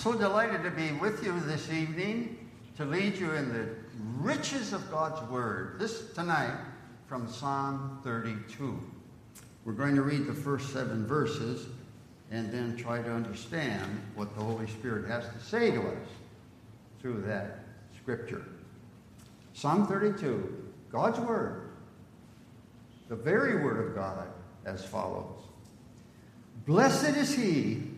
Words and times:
so 0.00 0.14
delighted 0.14 0.62
to 0.62 0.70
be 0.70 0.92
with 0.92 1.22
you 1.22 1.38
this 1.40 1.70
evening 1.70 2.48
to 2.74 2.86
lead 2.86 3.18
you 3.18 3.32
in 3.32 3.52
the 3.52 3.68
riches 4.18 4.72
of 4.72 4.90
God's 4.90 5.20
Word. 5.30 5.78
This 5.78 6.10
tonight 6.14 6.56
from 7.06 7.28
Psalm 7.28 8.00
32. 8.02 8.80
We're 9.66 9.74
going 9.74 9.94
to 9.96 10.00
read 10.00 10.26
the 10.26 10.32
first 10.32 10.72
seven 10.72 11.06
verses 11.06 11.66
and 12.30 12.50
then 12.50 12.78
try 12.78 13.02
to 13.02 13.12
understand 13.12 14.00
what 14.14 14.34
the 14.34 14.42
Holy 14.42 14.66
Spirit 14.68 15.06
has 15.06 15.24
to 15.28 15.38
say 15.38 15.70
to 15.70 15.82
us 15.82 16.08
through 17.02 17.20
that 17.26 17.58
scripture. 18.00 18.46
Psalm 19.52 19.86
32, 19.86 20.72
God's 20.90 21.20
Word, 21.20 21.72
the 23.10 23.16
very 23.16 23.62
Word 23.62 23.86
of 23.86 23.94
God, 23.94 24.28
as 24.64 24.82
follows 24.82 25.42
Blessed 26.64 27.18
is 27.18 27.34
he 27.34 27.89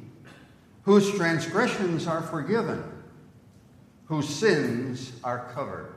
whose 0.83 1.13
transgressions 1.15 2.07
are 2.07 2.23
forgiven, 2.23 2.83
whose 4.07 4.29
sins 4.29 5.13
are 5.23 5.51
covered. 5.55 5.95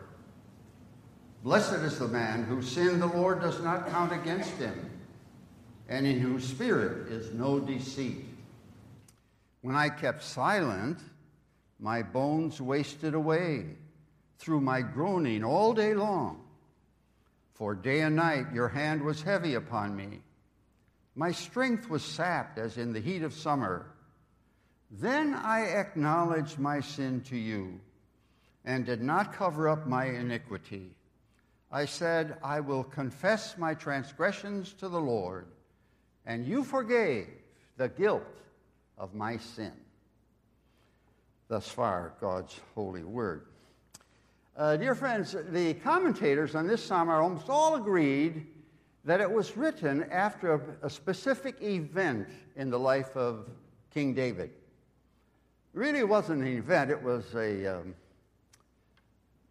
Blessed 1.43 1.83
is 1.83 1.99
the 1.99 2.07
man 2.07 2.43
whose 2.43 2.67
sin 2.67 2.99
the 2.99 3.07
Lord 3.07 3.41
does 3.41 3.61
not 3.61 3.89
count 3.89 4.11
against 4.11 4.51
him, 4.53 4.89
and 5.87 6.05
in 6.05 6.19
whose 6.19 6.43
spirit 6.43 7.11
is 7.11 7.31
no 7.33 7.59
deceit. 7.59 8.25
When 9.61 9.75
I 9.75 9.89
kept 9.89 10.23
silent, 10.23 10.99
my 11.79 12.03
bones 12.03 12.61
wasted 12.61 13.13
away 13.13 13.65
through 14.37 14.61
my 14.61 14.81
groaning 14.81 15.43
all 15.43 15.73
day 15.73 15.93
long. 15.93 16.41
For 17.53 17.73
day 17.73 18.01
and 18.01 18.15
night 18.15 18.53
your 18.53 18.67
hand 18.67 19.01
was 19.01 19.21
heavy 19.21 19.55
upon 19.55 19.95
me. 19.95 20.21
My 21.15 21.31
strength 21.31 21.89
was 21.89 22.03
sapped 22.03 22.57
as 22.57 22.77
in 22.77 22.91
the 22.91 22.99
heat 22.99 23.23
of 23.23 23.33
summer. 23.33 23.87
Then 24.91 25.33
I 25.33 25.61
acknowledged 25.61 26.59
my 26.59 26.79
sin 26.79 27.21
to 27.21 27.37
you 27.37 27.79
and 28.63 28.85
did 28.85 29.01
not 29.01 29.33
cover 29.33 29.67
up 29.67 29.87
my 29.87 30.05
iniquity. 30.05 30.91
I 31.71 31.85
said, 31.85 32.37
I 32.43 32.59
will 32.59 32.83
confess 32.83 33.57
my 33.57 33.73
transgressions 33.73 34.73
to 34.73 34.87
the 34.87 34.99
Lord, 34.99 35.47
and 36.25 36.45
you 36.45 36.63
forgave 36.63 37.27
the 37.77 37.89
guilt 37.89 38.23
of 38.97 39.13
my 39.13 39.37
sin. 39.37 39.73
Thus 41.47 41.67
far, 41.67 42.13
God's 42.21 42.59
holy 42.73 43.03
word. 43.03 43.47
Uh, 44.57 44.77
dear 44.77 44.95
friends, 44.95 45.35
the 45.49 45.73
commentators 45.75 46.55
on 46.55 46.65
this 46.65 46.81
psalm 46.83 47.09
are 47.09 47.21
almost 47.21 47.49
all 47.49 47.75
agreed 47.75 48.47
that 49.03 49.19
it 49.19 49.29
was 49.29 49.57
written 49.57 50.03
after 50.11 50.53
a, 50.53 50.87
a 50.87 50.89
specific 50.89 51.61
event 51.61 52.29
in 52.55 52.69
the 52.69 52.79
life 52.79 53.15
of 53.17 53.49
King 53.93 54.13
David. 54.13 54.51
Really 55.75 56.05
wasn't 56.05 56.41
an 56.41 56.47
event, 56.47 56.89
it 56.89 57.03
was, 57.03 57.35
a, 57.35 57.65
um, 57.65 57.95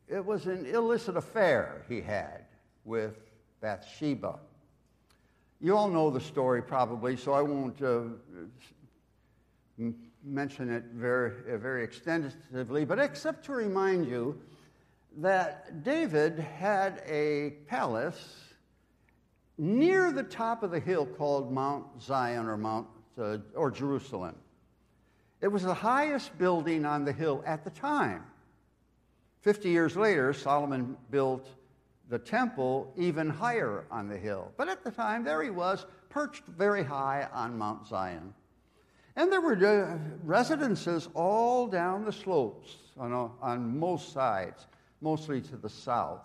it 0.08 0.24
was 0.24 0.46
an 0.46 0.64
illicit 0.64 1.18
affair 1.18 1.84
he 1.86 2.00
had 2.00 2.46
with 2.86 3.14
Bathsheba. 3.60 4.38
You 5.60 5.76
all 5.76 5.88
know 5.88 6.08
the 6.08 6.22
story 6.22 6.62
probably, 6.62 7.18
so 7.18 7.34
I 7.34 7.42
won't 7.42 7.82
uh, 7.82 8.04
mention 10.24 10.70
it 10.70 10.84
very, 10.94 11.32
uh, 11.52 11.58
very 11.58 11.84
extensively, 11.84 12.86
but 12.86 12.98
except 12.98 13.44
to 13.44 13.52
remind 13.52 14.08
you 14.08 14.40
that 15.18 15.84
David 15.84 16.38
had 16.38 17.02
a 17.06 17.50
palace 17.68 18.38
near 19.58 20.10
the 20.10 20.22
top 20.22 20.62
of 20.62 20.70
the 20.70 20.80
hill 20.80 21.04
called 21.04 21.52
Mount 21.52 21.84
Zion 22.00 22.46
or 22.46 22.56
Mount 22.56 22.86
uh, 23.20 23.36
or 23.54 23.70
Jerusalem. 23.70 24.36
It 25.40 25.48
was 25.48 25.62
the 25.62 25.74
highest 25.74 26.36
building 26.38 26.84
on 26.84 27.04
the 27.04 27.12
hill 27.12 27.42
at 27.46 27.64
the 27.64 27.70
time. 27.70 28.24
50 29.42 29.68
years 29.68 29.96
later, 29.96 30.32
Solomon 30.32 30.96
built 31.10 31.48
the 32.08 32.18
temple 32.18 32.92
even 32.96 33.28
higher 33.28 33.84
on 33.90 34.08
the 34.08 34.16
hill. 34.16 34.52
But 34.56 34.68
at 34.68 34.84
the 34.84 34.90
time, 34.90 35.24
there 35.24 35.42
he 35.42 35.50
was, 35.50 35.84
perched 36.08 36.44
very 36.46 36.82
high 36.82 37.28
on 37.32 37.58
Mount 37.58 37.86
Zion. 37.86 38.32
And 39.16 39.30
there 39.30 39.40
were 39.40 39.54
uh, 39.54 39.98
residences 40.22 41.08
all 41.14 41.66
down 41.66 42.04
the 42.04 42.12
slopes 42.12 42.76
on, 42.98 43.12
on 43.40 43.78
most 43.78 44.12
sides, 44.12 44.66
mostly 45.00 45.40
to 45.42 45.56
the 45.56 45.68
south. 45.68 46.22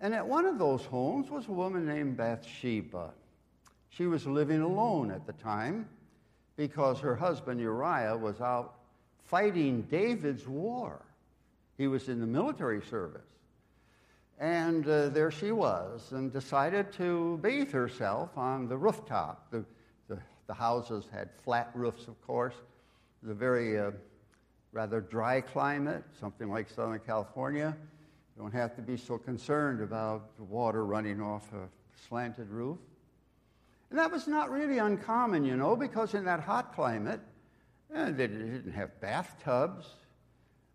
And 0.00 0.14
at 0.14 0.26
one 0.26 0.46
of 0.46 0.58
those 0.58 0.84
homes 0.84 1.30
was 1.30 1.46
a 1.46 1.52
woman 1.52 1.86
named 1.86 2.16
Bathsheba. 2.16 3.10
She 3.88 4.06
was 4.06 4.26
living 4.26 4.60
alone 4.60 5.10
at 5.10 5.26
the 5.26 5.32
time 5.34 5.88
because 6.56 7.00
her 7.00 7.16
husband 7.16 7.60
Uriah 7.60 8.16
was 8.16 8.40
out 8.40 8.74
fighting 9.24 9.82
David's 9.82 10.46
war. 10.46 11.00
He 11.78 11.86
was 11.88 12.08
in 12.08 12.20
the 12.20 12.26
military 12.26 12.82
service. 12.82 13.22
And 14.38 14.86
uh, 14.88 15.08
there 15.08 15.30
she 15.30 15.52
was, 15.52 16.12
and 16.12 16.32
decided 16.32 16.92
to 16.94 17.38
bathe 17.42 17.70
herself 17.70 18.36
on 18.36 18.68
the 18.68 18.76
rooftop. 18.76 19.50
The, 19.50 19.64
the, 20.08 20.18
the 20.46 20.54
houses 20.54 21.04
had 21.12 21.28
flat 21.44 21.70
roofs, 21.74 22.08
of 22.08 22.20
course. 22.26 22.54
A 23.28 23.34
very 23.34 23.78
uh, 23.78 23.92
rather 24.72 25.00
dry 25.00 25.40
climate, 25.40 26.02
something 26.18 26.50
like 26.50 26.68
Southern 26.68 26.98
California. 27.00 27.76
You 28.36 28.42
don't 28.42 28.52
have 28.52 28.74
to 28.76 28.82
be 28.82 28.96
so 28.96 29.16
concerned 29.16 29.80
about 29.80 30.36
the 30.36 30.44
water 30.44 30.84
running 30.84 31.20
off 31.20 31.52
a 31.52 31.68
slanted 32.08 32.48
roof. 32.50 32.78
And 33.92 33.98
that 33.98 34.10
was 34.10 34.26
not 34.26 34.50
really 34.50 34.78
uncommon, 34.78 35.44
you 35.44 35.54
know, 35.54 35.76
because 35.76 36.14
in 36.14 36.24
that 36.24 36.40
hot 36.40 36.74
climate, 36.74 37.20
eh, 37.94 38.06
they 38.06 38.26
didn't 38.26 38.72
have 38.72 38.98
bathtubs. 39.02 39.86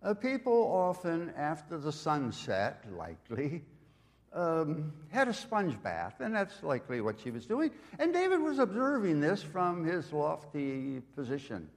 Uh, 0.03 0.13
people 0.13 0.53
often, 0.71 1.33
after 1.35 1.79
the 1.79 1.91
sunset, 1.91 2.85
likely, 2.95 3.63
um, 4.33 4.93
had 5.09 5.27
a 5.27 5.33
sponge 5.33 5.81
bath, 5.81 6.19
and 6.19 6.35
that's 6.35 6.61
likely 6.61 7.01
what 7.01 7.19
she 7.19 7.31
was 7.31 7.47
doing. 7.47 7.71
And 7.97 8.13
David 8.13 8.39
was 8.39 8.59
observing 8.59 9.19
this 9.19 9.41
from 9.41 9.83
his 9.83 10.13
lofty 10.13 11.01
position. 11.15 11.67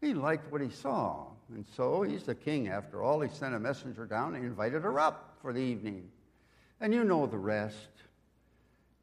He 0.00 0.14
liked 0.14 0.50
what 0.50 0.62
he 0.62 0.70
saw. 0.70 1.26
And 1.54 1.64
so 1.76 2.02
he's 2.02 2.24
the 2.24 2.34
king 2.34 2.66
after 2.66 3.04
all. 3.04 3.20
He 3.20 3.28
sent 3.32 3.54
a 3.54 3.60
messenger 3.60 4.04
down 4.04 4.34
and 4.34 4.44
invited 4.44 4.82
her 4.82 4.98
up 4.98 5.36
for 5.42 5.52
the 5.52 5.60
evening. 5.60 6.10
And 6.80 6.92
you 6.92 7.04
know 7.04 7.28
the 7.28 7.38
rest. 7.38 7.86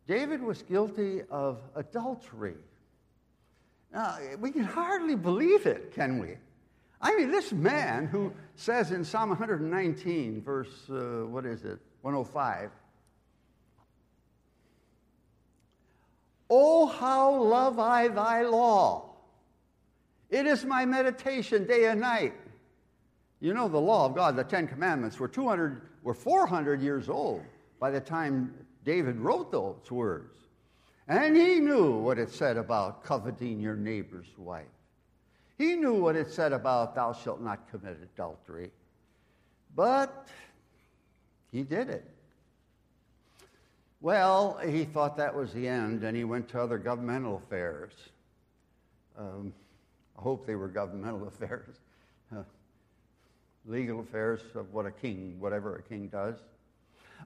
David 0.07 0.41
was 0.41 0.63
guilty 0.63 1.21
of 1.29 1.59
adultery. 1.75 2.55
Now, 3.91 4.17
we 4.39 4.51
can 4.51 4.63
hardly 4.63 5.15
believe 5.15 5.65
it, 5.65 5.93
can 5.93 6.19
we? 6.19 6.35
I 7.01 7.15
mean, 7.15 7.29
this 7.29 7.51
man 7.51 8.07
who 8.07 8.33
says 8.55 8.91
in 8.91 9.03
Psalm 9.03 9.29
119, 9.29 10.41
verse, 10.41 10.89
uh, 10.89 11.25
what 11.27 11.45
is 11.45 11.63
it, 11.63 11.79
105, 12.01 12.71
Oh, 16.49 16.85
how 16.85 17.43
love 17.43 17.77
I 17.77 18.07
thy 18.07 18.43
law! 18.43 19.09
It 20.29 20.45
is 20.45 20.63
my 20.65 20.85
meditation 20.85 21.67
day 21.67 21.87
and 21.87 21.99
night. 21.99 22.33
You 23.39 23.53
know 23.53 23.67
the 23.67 23.77
law 23.77 24.05
of 24.05 24.15
God, 24.15 24.35
the 24.35 24.43
Ten 24.43 24.67
Commandments, 24.67 25.19
were 25.19 25.27
200, 25.27 25.81
were 26.03 26.13
400 26.13 26.81
years 26.81 27.09
old 27.09 27.43
by 27.79 27.91
the 27.91 27.99
time 27.99 28.53
David 28.87 29.17
wrote 29.17 29.51
those 29.51 29.91
words. 29.91 30.33
And 31.09 31.35
he 31.35 31.59
knew 31.59 31.99
what 31.99 32.17
it 32.17 32.29
said 32.29 32.55
about 32.55 33.03
coveting 33.03 33.59
your 33.59 33.75
neighbor's 33.75 34.29
wife. 34.37 34.65
He 35.57 35.75
knew 35.75 35.95
what 35.95 36.15
it 36.15 36.31
said 36.31 36.53
about 36.53 36.95
thou 36.95 37.11
shalt 37.11 37.41
not 37.41 37.69
commit 37.69 37.97
adultery. 38.01 38.71
But 39.75 40.29
he 41.51 41.63
did 41.63 41.89
it. 41.89 42.09
Well, 43.99 44.57
he 44.65 44.85
thought 44.85 45.17
that 45.17 45.35
was 45.35 45.51
the 45.51 45.67
end, 45.67 46.05
and 46.05 46.15
he 46.15 46.23
went 46.23 46.47
to 46.49 46.61
other 46.61 46.77
governmental 46.77 47.35
affairs. 47.35 47.91
Um, 49.17 49.53
I 50.17 50.21
hope 50.21 50.47
they 50.47 50.55
were 50.55 50.69
governmental 50.69 51.27
affairs, 51.27 51.75
legal 53.65 53.99
affairs 53.99 54.39
of 54.55 54.73
what 54.73 54.85
a 54.85 54.91
king, 54.91 55.35
whatever 55.41 55.75
a 55.75 55.81
king 55.81 56.07
does. 56.07 56.37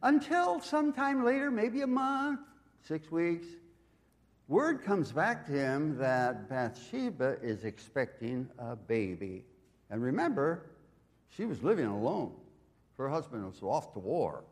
Until 0.04 0.60
sometime 0.60 1.24
later, 1.24 1.52
maybe 1.52 1.82
a 1.82 1.88
month, 1.88 2.40
six 2.82 3.12
weeks, 3.12 3.48
word 4.48 4.84
comes 4.84 5.12
back 5.12 5.46
to 5.46 5.52
him 5.52 5.98
that 5.98 6.50
Bathsheba 6.50 7.38
is 7.42 7.64
expecting 7.64 8.48
a 8.58 8.76
baby. 8.76 9.46
And 9.90 10.02
remember, 10.02 10.66
she 11.30 11.46
was 11.46 11.62
living 11.64 11.86
alone. 11.86 12.34
Her 12.98 13.10
husband 13.10 13.46
was 13.46 13.62
off 13.62 13.94
to 13.94 14.00
war. 14.00 14.44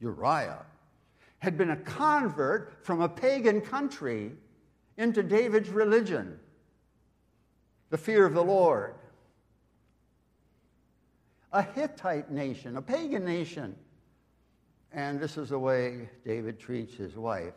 Uriah 0.00 0.64
had 1.38 1.56
been 1.56 1.70
a 1.70 1.76
convert 1.76 2.84
from 2.84 3.00
a 3.00 3.08
pagan 3.08 3.60
country 3.60 4.32
into 4.96 5.22
David's 5.22 5.68
religion 5.68 6.38
the 7.90 7.98
fear 7.98 8.26
of 8.26 8.34
the 8.34 8.44
Lord. 8.44 8.94
A 11.52 11.62
Hittite 11.62 12.30
nation, 12.30 12.76
a 12.76 12.82
pagan 12.82 13.24
nation. 13.24 13.74
And 14.92 15.20
this 15.20 15.36
is 15.36 15.50
the 15.50 15.58
way 15.58 16.08
David 16.24 16.58
treats 16.58 16.94
his 16.94 17.16
wife. 17.16 17.54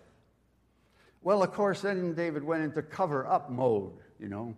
Well, 1.22 1.44
of 1.44 1.54
course, 1.54 1.82
then 1.82 2.14
David 2.14 2.44
went 2.44 2.64
into 2.64 2.82
cover 2.82 3.28
up 3.28 3.50
mode, 3.50 3.94
you 4.20 4.28
know. 4.28 4.56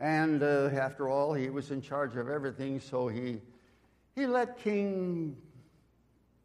And 0.00 0.42
uh, 0.42 0.70
after 0.72 1.08
all, 1.08 1.32
he 1.32 1.48
was 1.48 1.70
in 1.70 1.80
charge 1.80 2.16
of 2.16 2.28
everything, 2.28 2.80
so 2.80 3.08
he, 3.08 3.40
he 4.16 4.26
let 4.26 4.58
King, 4.58 5.36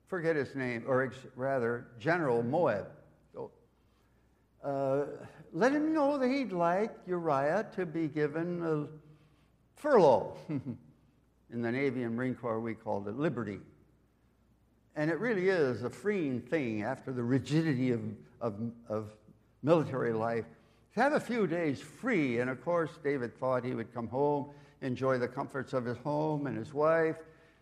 forget 0.08 0.36
his 0.36 0.56
name, 0.56 0.84
or 0.88 1.04
ex- 1.04 1.18
rather, 1.36 1.88
General 2.00 2.44
Moab, 2.44 2.88
uh, 4.64 5.06
let 5.54 5.72
him 5.72 5.94
know 5.94 6.18
that 6.18 6.30
he'd 6.30 6.52
like 6.52 6.92
Uriah 7.08 7.66
to 7.76 7.86
be 7.86 8.08
given 8.08 8.62
a 8.64 8.88
furlough. 9.80 10.36
in 10.50 11.62
the 11.62 11.72
Navy 11.72 12.04
and 12.04 12.16
Marine 12.16 12.36
Corps, 12.36 12.60
we 12.60 12.74
called 12.74 13.08
it 13.08 13.18
liberty. 13.18 13.60
And 14.96 15.10
it 15.10 15.20
really 15.20 15.50
is 15.50 15.84
a 15.84 15.90
freeing 15.90 16.42
thing 16.42 16.84
after 16.84 17.12
the 17.12 17.24
rigidity 17.24 17.92
of, 17.92 18.02
of, 18.42 18.56
of 18.88 19.12
military 19.64 20.14
life 20.14 20.46
to 20.94 21.02
have 21.02 21.14
a 21.14 21.20
few 21.20 21.48
days 21.48 21.80
free. 21.80 22.40
And 22.40 22.50
of 22.50 22.64
course, 22.64 22.92
David 23.04 23.38
thought 23.38 23.64
he 23.64 23.74
would 23.74 23.94
come 23.94 24.08
home, 24.08 24.50
enjoy 24.82 25.18
the 25.18 25.28
comforts 25.28 25.74
of 25.74 25.86
his 25.86 25.98
home 25.98 26.48
and 26.48 26.58
his 26.58 26.74
wife. 26.74 27.18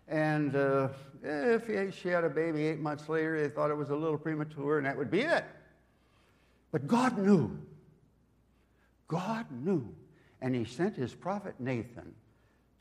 And 0.07 0.55
uh, 0.55 0.89
if 1.21 1.67
he, 1.67 1.91
she 1.91 2.09
had 2.09 2.23
a 2.23 2.29
baby 2.29 2.65
eight 2.65 2.79
months 2.79 3.09
later, 3.09 3.41
they 3.41 3.53
thought 3.53 3.71
it 3.71 3.77
was 3.77 3.89
a 3.89 3.95
little 3.95 4.17
premature, 4.17 4.77
and 4.77 4.85
that 4.85 4.97
would 4.97 5.11
be 5.11 5.21
it. 5.21 5.43
But 6.71 6.87
God 6.87 7.17
knew. 7.17 7.57
God 9.07 9.45
knew. 9.51 9.93
And 10.41 10.55
he 10.55 10.65
sent 10.65 10.95
his 10.95 11.13
prophet 11.13 11.55
Nathan 11.59 12.13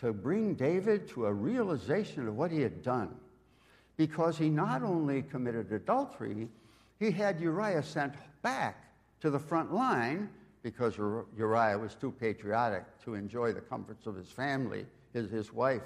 to 0.01 0.13
bring 0.13 0.55
David 0.55 1.09
to 1.09 1.27
a 1.27 1.33
realization 1.33 2.29
of 2.29 2.37
what 2.37 2.51
he 2.51 2.61
had 2.61 2.83
done. 2.83 3.15
Because 3.97 4.37
he 4.37 4.51
not 4.51 4.83
only 4.83 5.23
committed 5.23 5.73
adultery, 5.73 6.49
he 6.99 7.11
had 7.11 7.41
Uriah 7.41 7.83
sent 7.83 8.15
back 8.43 8.85
to 9.21 9.31
the 9.31 9.39
front 9.39 9.73
line 9.73 10.29
because 10.63 10.97
Uriah 10.99 11.79
was 11.79 11.95
too 11.95 12.11
patriotic 12.11 12.85
to 13.05 13.15
enjoy 13.15 13.53
the 13.53 13.61
comforts 13.61 14.07
of 14.07 14.17
his 14.17 14.29
family, 14.29 14.85
his, 15.13 15.31
his 15.31 15.53
wife, 15.53 15.83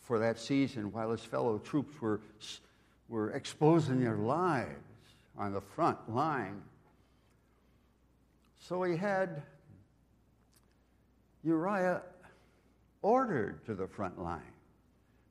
for 0.00 0.18
that 0.18 0.38
season 0.38 0.92
while 0.92 1.10
his 1.10 1.22
fellow 1.22 1.58
troops 1.58 2.00
were, 2.00 2.20
were 3.08 3.32
exposing 3.32 4.00
their 4.00 4.16
lives 4.16 4.70
on 5.36 5.52
the 5.52 5.60
front 5.60 5.98
line. 6.08 6.62
So 8.60 8.82
he 8.82 8.96
had 8.96 9.42
Uriah 11.44 12.02
ordered 13.02 13.64
to 13.66 13.74
the 13.74 13.86
front 13.86 14.20
line, 14.20 14.42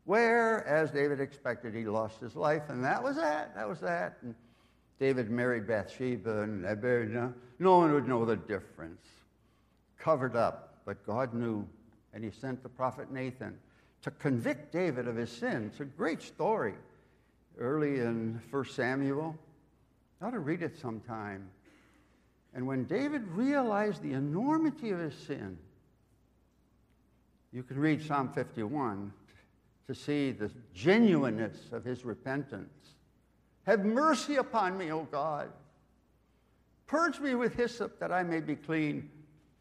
where, 0.07 0.65
as 0.65 0.89
David 0.89 1.19
expected, 1.19 1.75
he 1.75 1.83
lost 1.83 2.21
his 2.21 2.33
life, 2.33 2.63
and 2.69 2.81
that 2.86 3.04
was 3.04 3.18
that. 3.18 3.54
That 3.56 3.68
was 3.68 3.81
that. 3.81 4.18
And 4.21 4.33
David 5.01 5.30
married 5.30 5.68
Bathsheba, 5.68 6.44
and 6.44 6.62
no, 7.59 7.77
one 7.77 7.92
would 7.92 8.07
know 8.07 8.24
the 8.24 8.38
difference. 8.38 9.06
Covered 10.00 10.38
up, 10.38 10.80
but 10.86 11.06
God 11.06 11.33
knew, 11.33 11.68
and 12.13 12.24
he 12.24 12.31
sent 12.31 12.63
the 12.63 12.69
prophet 12.69 13.12
Nathan 13.12 13.59
to 14.04 14.12
convict 14.12 14.71
David 14.71 15.09
of 15.09 15.18
his 15.18 15.30
sin. 15.30 15.65
It's 15.65 15.81
a 15.81 15.86
great 15.86 16.21
story. 16.21 16.75
Early 17.60 18.00
in 18.00 18.42
1 18.50 18.65
Samuel, 18.65 19.36
I 20.21 20.27
ought 20.27 20.31
to 20.31 20.39
read 20.39 20.62
it 20.62 20.80
sometime. 20.80 21.50
And 22.53 22.65
when 22.65 22.86
David 22.86 23.27
realized 23.27 24.01
the 24.01 24.13
enormity 24.13 24.92
of 24.92 25.00
his 25.00 25.15
sin, 25.15 25.57
you 27.51 27.62
can 27.62 27.77
read 27.77 28.01
Psalm 28.01 28.30
51 28.30 29.12
to 29.88 29.95
see 29.95 30.31
the 30.31 30.51
genuineness 30.74 31.57
of 31.72 31.84
his 31.84 32.04
repentance. 32.04 32.95
Have 33.63 33.86
mercy 33.86 34.36
upon 34.36 34.78
me, 34.78 34.92
O 34.92 35.04
God. 35.04 35.50
Purge 36.88 37.19
me 37.19 37.36
with 37.36 37.56
hyssop 37.56 38.00
that 38.00 38.12
I 38.12 38.24
may 38.24 38.42
be 38.42 38.56
clean, 38.56 39.10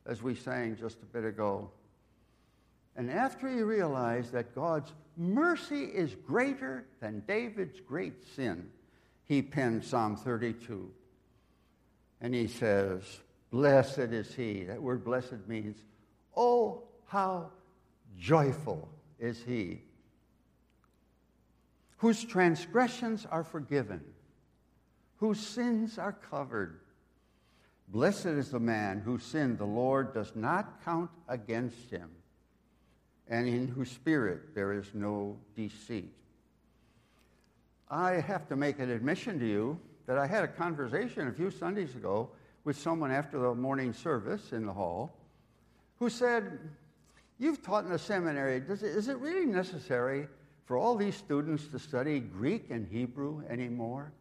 as 0.04 0.22
we 0.22 0.34
sang 0.34 0.76
just 0.76 1.02
a 1.02 1.06
bit 1.06 1.24
ago. 1.24 1.70
And 2.96 3.10
after 3.10 3.48
he 3.48 3.62
realized 3.62 4.32
that 4.32 4.54
God's 4.54 4.92
mercy 5.16 5.84
is 5.84 6.14
greater 6.14 6.86
than 7.00 7.22
David's 7.26 7.80
great 7.80 8.24
sin, 8.34 8.68
he 9.24 9.42
penned 9.42 9.84
Psalm 9.84 10.16
32. 10.16 10.90
And 12.20 12.34
he 12.34 12.46
says, 12.46 13.02
Blessed 13.50 13.98
is 13.98 14.34
he. 14.34 14.64
That 14.64 14.80
word 14.80 15.04
blessed 15.04 15.46
means, 15.46 15.78
oh, 16.36 16.82
how 17.06 17.50
joyful 18.18 18.88
is 19.18 19.42
he 19.46 19.80
whose 21.98 22.24
transgressions 22.24 23.26
are 23.30 23.44
forgiven, 23.44 24.02
whose 25.16 25.40
sins 25.40 25.98
are 25.98 26.12
covered. 26.12 26.80
Blessed 27.88 28.26
is 28.26 28.50
the 28.50 28.60
man 28.60 29.00
whose 29.00 29.22
sin 29.22 29.56
the 29.56 29.64
Lord 29.64 30.12
does 30.12 30.32
not 30.34 30.84
count 30.84 31.10
against 31.28 31.90
him, 31.90 32.10
and 33.28 33.48
in 33.48 33.68
whose 33.68 33.90
spirit 33.90 34.54
there 34.54 34.72
is 34.72 34.86
no 34.92 35.38
deceit. 35.54 36.12
I 37.88 38.12
have 38.12 38.48
to 38.48 38.56
make 38.56 38.78
an 38.78 38.90
admission 38.90 39.38
to 39.38 39.46
you 39.46 39.78
that 40.06 40.18
I 40.18 40.26
had 40.26 40.44
a 40.44 40.48
conversation 40.48 41.28
a 41.28 41.32
few 41.32 41.50
Sundays 41.50 41.94
ago 41.94 42.30
with 42.64 42.76
someone 42.76 43.12
after 43.12 43.38
the 43.38 43.54
morning 43.54 43.92
service 43.92 44.52
in 44.52 44.66
the 44.66 44.72
hall 44.72 45.14
who 45.98 46.10
said, 46.10 46.58
You've 47.38 47.62
taught 47.62 47.84
in 47.84 47.92
a 47.92 47.98
seminary. 47.98 48.60
Does 48.60 48.82
it, 48.82 48.96
is 48.96 49.08
it 49.08 49.18
really 49.18 49.46
necessary 49.46 50.26
for 50.66 50.76
all 50.76 50.96
these 50.96 51.16
students 51.16 51.68
to 51.68 51.78
study 51.78 52.20
Greek 52.20 52.66
and 52.70 52.86
Hebrew 52.86 53.42
anymore? 53.48 54.12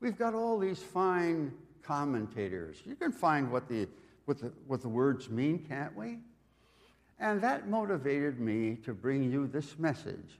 We've 0.00 0.16
got 0.16 0.34
all 0.34 0.58
these 0.58 0.78
fine 0.78 1.52
commentators. 1.82 2.82
You 2.84 2.94
can 2.94 3.10
find 3.10 3.50
what 3.50 3.68
the, 3.68 3.88
what 4.26 4.38
the, 4.38 4.52
what 4.66 4.82
the 4.82 4.88
words 4.88 5.30
mean, 5.30 5.64
can't 5.66 5.96
we? 5.96 6.18
And 7.18 7.40
that 7.40 7.68
motivated 7.68 8.38
me 8.38 8.76
to 8.84 8.92
bring 8.92 9.30
you 9.30 9.46
this 9.46 9.78
message 9.78 10.38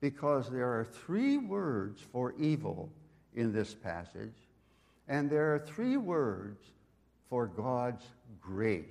because 0.00 0.48
there 0.48 0.68
are 0.68 0.84
three 0.84 1.36
words 1.38 2.00
for 2.12 2.34
evil 2.38 2.90
in 3.34 3.52
this 3.52 3.74
passage, 3.74 4.34
and 5.08 5.28
there 5.28 5.52
are 5.54 5.58
three 5.58 5.96
words 5.96 6.62
for 7.28 7.46
God's 7.46 8.04
grace. 8.40 8.84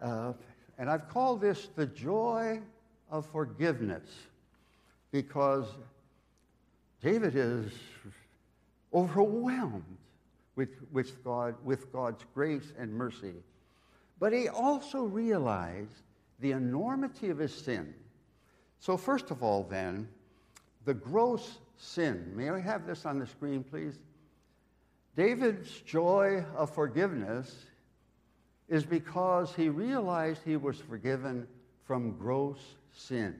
Uh, 0.00 0.34
and 0.78 0.88
I've 0.88 1.08
called 1.08 1.40
this 1.40 1.68
the 1.74 1.86
joy 1.86 2.60
of 3.10 3.26
forgiveness 3.26 4.08
because 5.10 5.66
David 7.02 7.34
is 7.34 7.72
overwhelmed 8.92 9.84
with, 10.56 10.70
with, 10.92 11.22
God, 11.24 11.54
with 11.64 11.92
God's 11.92 12.24
grace 12.34 12.72
and 12.78 12.92
mercy. 12.92 13.34
But 14.18 14.32
he 14.32 14.48
also 14.48 15.04
realized 15.04 16.02
the 16.40 16.52
enormity 16.52 17.30
of 17.30 17.38
his 17.38 17.54
sin. 17.54 17.94
So, 18.78 18.96
first 18.96 19.30
of 19.30 19.42
all, 19.42 19.64
then, 19.64 20.08
the 20.84 20.94
gross 20.94 21.58
sin. 21.76 22.32
May 22.34 22.50
I 22.50 22.60
have 22.60 22.86
this 22.86 23.06
on 23.06 23.18
the 23.18 23.26
screen, 23.26 23.62
please? 23.64 23.98
David's 25.16 25.80
joy 25.80 26.44
of 26.56 26.70
forgiveness 26.70 27.54
is 28.68 28.84
because 28.84 29.54
he 29.54 29.68
realized 29.68 30.40
he 30.44 30.56
was 30.56 30.78
forgiven 30.78 31.46
from 31.84 32.12
gross 32.12 32.60
sin. 32.92 33.36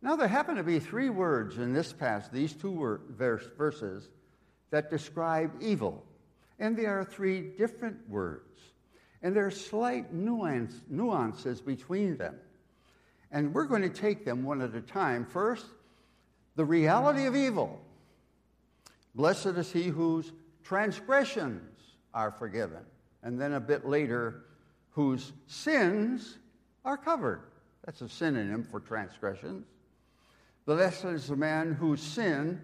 Now, 0.00 0.16
there 0.16 0.28
happen 0.28 0.56
to 0.56 0.64
be 0.64 0.80
three 0.80 1.10
words 1.10 1.58
in 1.58 1.72
this 1.72 1.92
passage, 1.92 2.32
these 2.32 2.52
two 2.54 3.00
verse, 3.10 3.48
verses, 3.56 4.08
that 4.70 4.90
describe 4.90 5.52
evil. 5.60 6.04
And 6.58 6.76
they 6.76 6.86
are 6.86 7.04
three 7.04 7.40
different 7.40 8.08
words. 8.08 8.60
And 9.22 9.34
there 9.34 9.46
are 9.46 9.50
slight 9.50 10.12
nuance, 10.12 10.74
nuances 10.88 11.60
between 11.60 12.16
them. 12.16 12.34
And 13.30 13.54
we're 13.54 13.64
going 13.64 13.82
to 13.82 13.88
take 13.88 14.24
them 14.24 14.42
one 14.42 14.60
at 14.60 14.74
a 14.74 14.80
time. 14.80 15.24
First, 15.24 15.66
the 16.56 16.64
reality 16.64 17.26
of 17.26 17.36
evil. 17.36 17.80
Blessed 19.14 19.46
is 19.46 19.72
he 19.72 19.84
whose 19.84 20.32
transgressions 20.64 21.62
are 22.12 22.30
forgiven 22.30 22.82
and 23.22 23.40
then 23.40 23.52
a 23.52 23.60
bit 23.60 23.86
later, 23.86 24.44
whose 24.90 25.32
sins 25.46 26.38
are 26.84 26.96
covered. 26.96 27.42
That's 27.84 28.00
a 28.00 28.08
synonym 28.08 28.62
for 28.62 28.80
transgressions. 28.80 29.66
Blessed 30.66 31.06
is 31.06 31.26
the 31.26 31.36
man 31.36 31.72
whose 31.72 32.00
sin, 32.00 32.60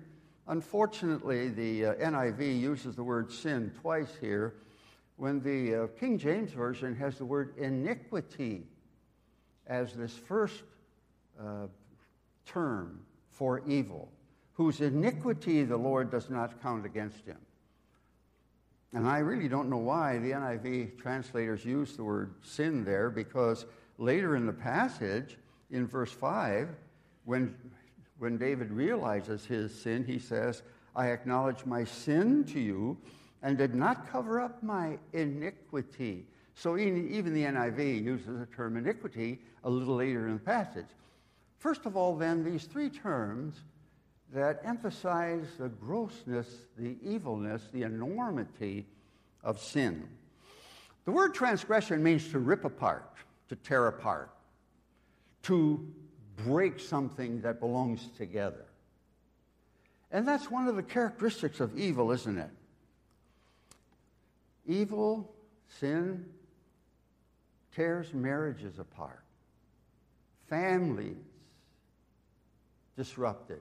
unfortunately, 0.46 1.48
the 1.48 1.87
uh, 1.87 1.94
NIV 1.94 2.60
uses 2.60 2.94
the 2.94 3.02
word 3.02 3.32
sin 3.32 3.72
twice 3.80 4.16
here, 4.20 4.54
when 5.16 5.40
the 5.40 5.75
uh, 5.75 5.87
King 5.98 6.16
James 6.16 6.52
Version 6.52 6.94
has 6.94 7.18
the 7.18 7.25
word 7.25 7.54
iniquity 7.58 8.68
as 9.66 9.92
this 9.94 10.12
first 10.12 10.62
uh, 11.40 11.66
term 12.46 13.00
for 13.30 13.62
evil, 13.66 14.12
whose 14.52 14.80
iniquity 14.80 15.64
the 15.64 15.76
Lord 15.76 16.10
does 16.12 16.30
not 16.30 16.62
count 16.62 16.87
against 16.87 17.26
him. 17.26 17.38
And 18.92 19.06
I 19.06 19.18
really 19.18 19.48
don't 19.48 19.68
know 19.68 19.76
why 19.76 20.18
the 20.18 20.30
NIV 20.30 20.98
translators 20.98 21.64
use 21.64 21.96
the 21.96 22.04
word 22.04 22.34
sin 22.42 22.84
there, 22.84 23.10
because 23.10 23.66
later 23.98 24.36
in 24.36 24.46
the 24.46 24.52
passage, 24.52 25.36
in 25.70 25.86
verse 25.86 26.12
5, 26.12 26.68
when, 27.24 27.54
when 28.18 28.38
David 28.38 28.70
realizes 28.70 29.44
his 29.44 29.74
sin, 29.74 30.04
he 30.04 30.18
says, 30.18 30.62
I 30.96 31.08
acknowledge 31.08 31.66
my 31.66 31.84
sin 31.84 32.44
to 32.44 32.60
you 32.60 32.96
and 33.42 33.58
did 33.58 33.74
not 33.74 34.10
cover 34.10 34.40
up 34.40 34.62
my 34.62 34.98
iniquity. 35.12 36.24
So 36.54 36.76
even 36.76 37.34
the 37.34 37.44
NIV 37.44 38.02
uses 38.02 38.38
the 38.38 38.46
term 38.46 38.76
iniquity 38.76 39.38
a 39.62 39.70
little 39.70 39.94
later 39.94 40.26
in 40.26 40.34
the 40.34 40.40
passage. 40.40 40.86
First 41.58 41.86
of 41.86 41.96
all, 41.96 42.16
then, 42.16 42.44
these 42.44 42.64
three 42.64 42.88
terms 42.88 43.56
that 44.32 44.60
emphasize 44.64 45.46
the 45.58 45.68
grossness, 45.68 46.48
the 46.76 46.96
evilness, 47.02 47.62
the 47.72 47.82
enormity 47.82 48.86
of 49.42 49.60
sin. 49.60 50.08
The 51.04 51.12
word 51.12 51.34
transgression 51.34 52.02
means 52.02 52.28
to 52.30 52.38
rip 52.38 52.64
apart, 52.64 53.10
to 53.48 53.56
tear 53.56 53.86
apart, 53.86 54.30
to 55.44 55.86
break 56.44 56.78
something 56.78 57.40
that 57.42 57.60
belongs 57.60 58.08
together. 58.16 58.64
And 60.10 60.26
that's 60.26 60.50
one 60.50 60.68
of 60.68 60.76
the 60.76 60.82
characteristics 60.82 61.60
of 61.60 61.76
evil, 61.78 62.12
isn't 62.12 62.38
it? 62.38 62.50
Evil, 64.66 65.30
sin, 65.80 66.26
tears 67.74 68.12
marriages 68.12 68.78
apart, 68.78 69.22
families 70.48 71.16
disrupted. 72.96 73.60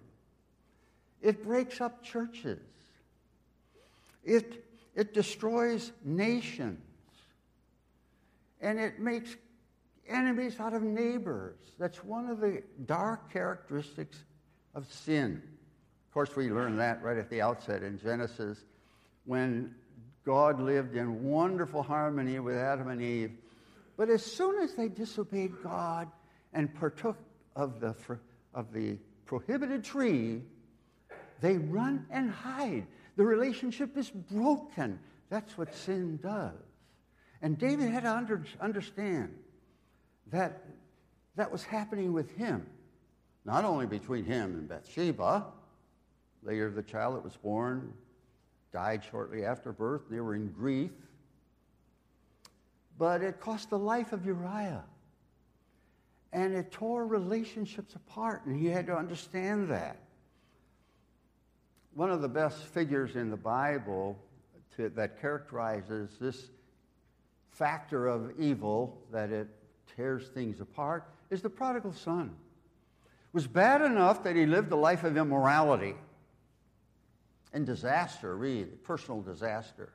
It 1.21 1.43
breaks 1.43 1.81
up 1.81 2.03
churches. 2.03 2.59
It, 4.23 4.65
it 4.95 5.13
destroys 5.13 5.91
nations. 6.03 6.81
And 8.61 8.79
it 8.79 8.99
makes 8.99 9.35
enemies 10.09 10.59
out 10.59 10.73
of 10.73 10.83
neighbors. 10.83 11.57
That's 11.79 12.03
one 12.03 12.29
of 12.29 12.39
the 12.39 12.63
dark 12.85 13.31
characteristics 13.31 14.23
of 14.73 14.91
sin. 14.91 15.41
Of 16.07 16.13
course, 16.13 16.35
we 16.35 16.49
learn 16.49 16.77
that 16.77 17.03
right 17.03 17.17
at 17.17 17.29
the 17.29 17.41
outset 17.41 17.83
in 17.83 17.99
Genesis 17.99 18.63
when 19.25 19.75
God 20.25 20.59
lived 20.59 20.95
in 20.95 21.23
wonderful 21.23 21.83
harmony 21.83 22.39
with 22.39 22.57
Adam 22.57 22.89
and 22.89 23.01
Eve. 23.01 23.31
But 23.97 24.09
as 24.09 24.23
soon 24.23 24.61
as 24.61 24.73
they 24.73 24.87
disobeyed 24.87 25.53
God 25.63 26.09
and 26.53 26.73
partook 26.73 27.17
of 27.55 27.79
the, 27.79 27.95
of 28.53 28.73
the 28.73 28.97
prohibited 29.25 29.83
tree, 29.83 30.41
they 31.41 31.57
run 31.57 32.05
and 32.09 32.31
hide. 32.31 32.87
The 33.15 33.23
relationship 33.25 33.97
is 33.97 34.09
broken. 34.09 34.99
That's 35.29 35.57
what 35.57 35.73
sin 35.75 36.19
does. 36.21 36.53
And 37.41 37.57
David 37.57 37.89
had 37.89 38.03
to 38.03 38.11
under, 38.11 38.43
understand 38.59 39.33
that 40.31 40.63
that 41.37 41.51
was 41.51 41.63
happening 41.63 42.13
with 42.13 42.35
him, 42.35 42.65
not 43.45 43.63
only 43.63 43.85
between 43.85 44.25
him 44.25 44.55
and 44.55 44.67
Bathsheba. 44.67 45.45
Later, 46.43 46.69
the 46.71 46.83
child 46.83 47.15
that 47.15 47.23
was 47.23 47.37
born 47.37 47.93
died 48.73 49.03
shortly 49.09 49.45
after 49.45 49.71
birth. 49.71 50.01
They 50.09 50.19
were 50.19 50.35
in 50.35 50.47
grief. 50.51 50.91
But 52.97 53.21
it 53.21 53.39
cost 53.39 53.69
the 53.69 53.77
life 53.77 54.13
of 54.13 54.25
Uriah. 54.25 54.83
And 56.33 56.55
it 56.55 56.71
tore 56.71 57.05
relationships 57.05 57.95
apart, 57.95 58.45
and 58.45 58.59
he 58.59 58.67
had 58.67 58.87
to 58.87 58.97
understand 58.97 59.69
that. 59.69 59.97
One 61.93 62.11
of 62.11 62.21
the 62.21 62.27
best 62.27 62.57
figures 62.57 63.15
in 63.15 63.29
the 63.29 63.37
Bible 63.37 64.17
to, 64.75 64.89
that 64.89 65.21
characterizes 65.21 66.17
this 66.19 66.49
factor 67.51 68.07
of 68.07 68.39
evil, 68.39 69.01
that 69.11 69.31
it 69.31 69.47
tears 69.95 70.27
things 70.29 70.61
apart, 70.61 71.05
is 71.29 71.41
the 71.41 71.49
prodigal 71.49 71.93
son. 71.93 72.35
It 73.05 73.33
was 73.33 73.47
bad 73.47 73.81
enough 73.81 74.23
that 74.23 74.35
he 74.35 74.45
lived 74.45 74.71
a 74.71 74.75
life 74.75 75.03
of 75.03 75.17
immorality 75.17 75.95
and 77.53 77.65
disaster, 77.65 78.35
really, 78.35 78.65
personal 78.65 79.21
disaster. 79.21 79.93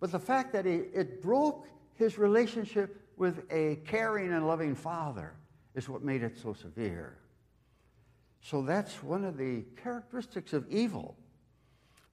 But 0.00 0.12
the 0.12 0.18
fact 0.18 0.52
that 0.52 0.64
he, 0.64 0.72
it 0.72 1.22
broke 1.22 1.66
his 1.94 2.18
relationship 2.18 3.00
with 3.16 3.44
a 3.50 3.76
caring 3.86 4.32
and 4.32 4.46
loving 4.46 4.74
father 4.74 5.32
is 5.74 5.88
what 5.88 6.02
made 6.02 6.22
it 6.22 6.36
so 6.36 6.52
severe. 6.52 7.16
So 8.40 8.62
that's 8.62 9.02
one 9.02 9.24
of 9.24 9.38
the 9.38 9.64
characteristics 9.82 10.52
of 10.52 10.68
evil. 10.68 11.16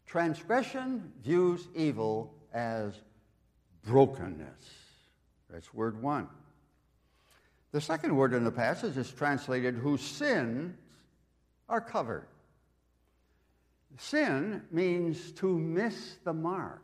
Transgression 0.06 1.12
views 1.24 1.68
evil 1.76 2.34
as 2.54 2.94
brokenness. 3.84 4.81
That's 5.52 5.74
word 5.74 6.02
one. 6.02 6.28
The 7.72 7.82
second 7.82 8.16
word 8.16 8.34
in 8.34 8.44
the 8.44 8.52
passage 8.52 8.98
is 8.98 9.12
translated 9.12 9.76
whose 9.76 10.02
sins 10.02 10.76
are 11.70 11.82
covered. 11.82 12.28
Sin 13.98 14.62
means 14.72 15.32
to 15.34 15.58
miss 15.58 16.18
the 16.24 16.34
mark. 16.34 16.84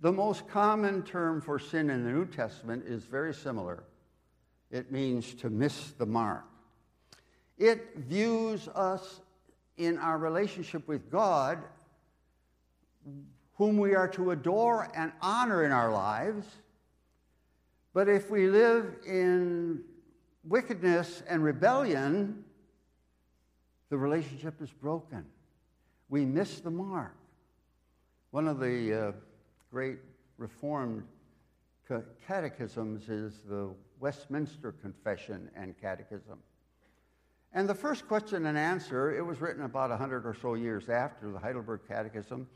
The 0.00 0.12
most 0.12 0.46
common 0.48 1.02
term 1.02 1.40
for 1.40 1.58
sin 1.58 1.90
in 1.90 2.04
the 2.04 2.10
New 2.10 2.26
Testament 2.26 2.84
is 2.86 3.04
very 3.04 3.34
similar. 3.34 3.82
It 4.70 4.92
means 4.92 5.34
to 5.34 5.50
miss 5.50 5.92
the 5.92 6.06
mark. 6.06 6.44
It 7.56 7.96
views 7.96 8.68
us 8.68 9.20
in 9.76 9.98
our 9.98 10.18
relationship 10.18 10.86
with 10.86 11.10
God, 11.10 11.58
whom 13.54 13.78
we 13.78 13.94
are 13.94 14.08
to 14.08 14.30
adore 14.30 14.88
and 14.94 15.12
honor 15.20 15.64
in 15.64 15.72
our 15.72 15.90
lives. 15.90 16.46
But 17.98 18.08
if 18.08 18.30
we 18.30 18.46
live 18.46 18.94
in 19.04 19.82
wickedness 20.44 21.24
and 21.28 21.42
rebellion, 21.42 22.44
the 23.90 23.98
relationship 23.98 24.62
is 24.62 24.70
broken. 24.70 25.24
We 26.08 26.24
miss 26.24 26.60
the 26.60 26.70
mark. 26.70 27.16
One 28.30 28.46
of 28.46 28.60
the 28.60 29.08
uh, 29.08 29.12
great 29.72 29.98
Reformed 30.36 31.02
catechisms 32.24 33.08
is 33.08 33.40
the 33.48 33.74
Westminster 33.98 34.70
Confession 34.70 35.50
and 35.56 35.74
Catechism. 35.80 36.38
And 37.52 37.68
the 37.68 37.74
first 37.74 38.06
question 38.06 38.46
and 38.46 38.56
answer, 38.56 39.12
it 39.12 39.26
was 39.26 39.40
written 39.40 39.64
about 39.64 39.90
100 39.90 40.24
or 40.24 40.36
so 40.40 40.54
years 40.54 40.88
after 40.88 41.32
the 41.32 41.38
Heidelberg 41.40 41.80
Catechism, 41.88 42.46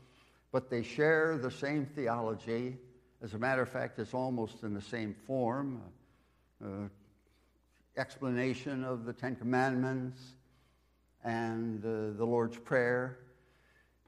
but 0.53 0.69
they 0.69 0.83
share 0.83 1.37
the 1.37 1.51
same 1.51 1.85
theology. 1.85 2.77
As 3.23 3.35
a 3.35 3.39
matter 3.39 3.61
of 3.61 3.69
fact, 3.69 3.99
it's 3.99 4.13
almost 4.13 4.63
in 4.63 4.73
the 4.73 4.81
same 4.81 5.15
form 5.25 5.81
uh, 6.61 6.67
explanation 7.95 8.83
of 8.83 9.05
the 9.05 9.13
Ten 9.13 9.37
Commandments 9.37 10.19
and 11.23 11.83
uh, 11.85 12.17
the 12.17 12.25
Lord's 12.25 12.57
Prayer 12.57 13.19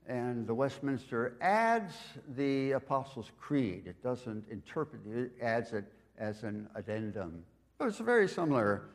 and 0.06 0.46
the 0.46 0.54
Westminster 0.54 1.38
adds 1.40 1.94
the 2.36 2.74
Apostles' 2.74 3.32
Creed. 3.40 3.84
It 3.88 4.04
doesn't 4.04 4.44
interpret 4.52 5.02
it, 5.06 5.18
it 5.18 5.32
adds 5.42 5.72
it 5.72 5.86
as 6.18 6.44
an 6.44 6.68
addendum. 6.76 7.42
It's 7.80 8.00
very 8.00 8.28
similar. 8.28 8.90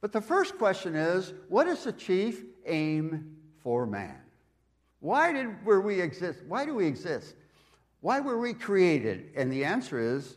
But 0.00 0.10
the 0.12 0.22
first 0.22 0.56
question 0.56 0.96
is 0.96 1.34
what 1.50 1.66
is 1.66 1.84
the 1.84 1.92
chief 1.92 2.44
aim 2.64 3.36
for 3.62 3.84
man? 3.84 4.16
Why 5.00 5.34
did 5.34 5.62
were 5.66 5.82
we 5.82 6.00
exist? 6.00 6.40
Why 6.48 6.64
do 6.64 6.74
we 6.74 6.86
exist? 6.86 7.34
Why 8.00 8.20
were 8.20 8.38
we 8.38 8.54
created? 8.54 9.32
And 9.36 9.52
the 9.52 9.64
answer 9.64 9.98
is 9.98 10.36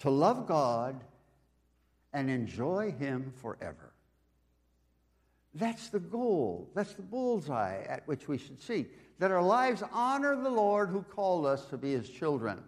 to 0.00 0.10
love 0.10 0.46
God 0.46 1.02
and 2.12 2.28
enjoy 2.28 2.92
Him 2.98 3.32
forever. 3.40 3.92
That's 5.54 5.88
the 5.90 6.00
goal. 6.00 6.70
That's 6.74 6.94
the 6.94 7.02
bullseye 7.02 7.82
at 7.88 8.06
which 8.08 8.26
we 8.26 8.38
should 8.38 8.60
seek. 8.60 8.90
That 9.18 9.30
our 9.30 9.42
lives 9.42 9.82
honor 9.92 10.34
the 10.34 10.50
Lord 10.50 10.88
who 10.88 11.02
called 11.02 11.46
us 11.46 11.66
to 11.66 11.76
be 11.76 11.92
his 11.92 12.08
children. 12.08 12.58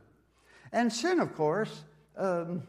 And 0.72 0.92
sin, 0.92 1.18
of 1.20 1.34
course, 1.34 1.84
um, 2.16 2.62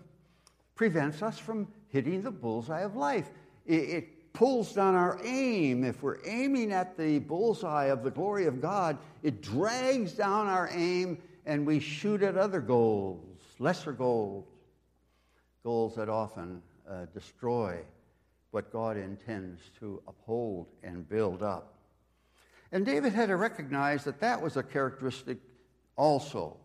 prevents 0.75 1.21
us 1.21 1.37
from 1.37 1.67
hitting 1.89 2.21
the 2.21 2.31
bullseye 2.31 2.81
of 2.81 2.95
life. 2.95 3.29
It, 3.65 3.73
it 3.73 4.14
pulls 4.35 4.73
down 4.73 4.95
our 4.95 5.19
aim. 5.23 5.83
If 5.83 6.03
we're 6.03 6.19
aiming 6.25 6.71
at 6.71 6.97
the 6.97 7.19
bullseye 7.19 7.85
of 7.85 8.03
the 8.03 8.11
glory 8.11 8.45
of 8.45 8.61
God, 8.61 8.97
it 9.23 9.41
drags 9.41 10.11
down 10.11 10.47
our 10.47 10.69
aim 10.71 11.17
and 11.45 11.65
we 11.65 11.79
shoot 11.79 12.21
at 12.21 12.37
other 12.37 12.59
goals, 12.59 13.23
lesser 13.59 13.91
goals, 13.91 14.45
goals 15.63 15.95
that 15.95 16.09
often 16.09 16.61
uh, 16.89 17.05
destroy 17.13 17.79
what 18.51 18.71
God 18.71 18.97
intends 18.97 19.61
to 19.79 20.01
uphold 20.07 20.67
and 20.83 21.07
build 21.09 21.43
up. 21.43 21.73
And 22.71 22.85
David 22.85 23.13
had 23.13 23.29
to 23.29 23.35
recognize 23.35 24.03
that 24.03 24.19
that 24.19 24.41
was 24.41 24.57
a 24.57 24.63
characteristic 24.63 25.37
also. 25.95 26.57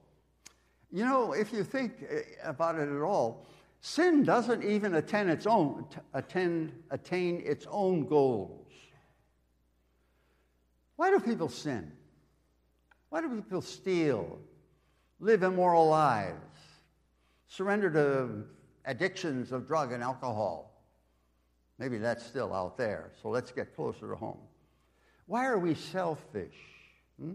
You 0.90 1.04
know, 1.04 1.32
if 1.32 1.52
you 1.52 1.62
think 1.62 1.92
eh, 2.08 2.22
about 2.42 2.76
it 2.76 2.88
at 2.88 3.02
all, 3.02 3.46
sin 3.80 4.24
doesn't 4.24 4.64
even 4.64 4.94
attain 4.94 5.28
its 5.28 5.46
own, 5.46 5.86
attain, 6.14 6.72
attain 6.90 7.42
its 7.44 7.66
own 7.70 8.06
goals. 8.06 8.68
Why 10.96 11.10
do 11.10 11.18
people 11.18 11.48
sin? 11.48 11.92
Why 13.08 13.22
do 13.22 13.28
people 13.28 13.62
steal, 13.62 14.38
live 15.18 15.42
immoral 15.42 15.88
lives, 15.88 16.58
surrender 17.48 17.90
to 17.90 18.44
addictions 18.84 19.50
of 19.52 19.66
drug 19.66 19.92
and 19.92 20.02
alcohol? 20.02 20.84
Maybe 21.78 21.96
that's 21.96 22.24
still 22.24 22.52
out 22.52 22.76
there, 22.76 23.10
so 23.22 23.30
let's 23.30 23.50
get 23.50 23.74
closer 23.74 24.10
to 24.10 24.14
home. 24.14 24.40
Why 25.26 25.46
are 25.46 25.58
we 25.58 25.74
selfish? 25.74 26.56
Hmm? 27.18 27.34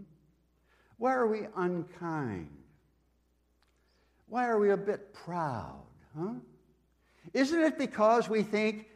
Why 0.98 1.14
are 1.14 1.26
we 1.26 1.48
unkind? 1.56 2.56
Why 4.28 4.46
are 4.46 4.58
we 4.58 4.70
a 4.70 4.76
bit 4.76 5.12
proud? 5.12 5.85
Huh? 6.18 6.34
Isn't 7.32 7.62
it 7.62 7.78
because 7.78 8.28
we 8.28 8.42
think 8.42 8.86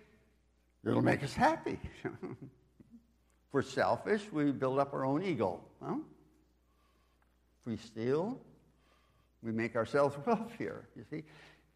it'll 0.85 1.03
make 1.03 1.23
us 1.23 1.35
happy? 1.35 1.79
if 2.05 2.13
we're 3.53 3.63
selfish, 3.63 4.23
we 4.33 4.53
build 4.53 4.79
up 4.79 4.95
our 4.95 5.05
own 5.05 5.23
ego. 5.23 5.61
Huh? 5.83 5.97
If 7.61 7.67
we 7.67 7.77
steal, 7.77 8.41
we 9.43 9.53
make 9.53 9.77
ourselves 9.77 10.17
wealthier, 10.27 10.89
you 10.97 11.05
see. 11.11 11.25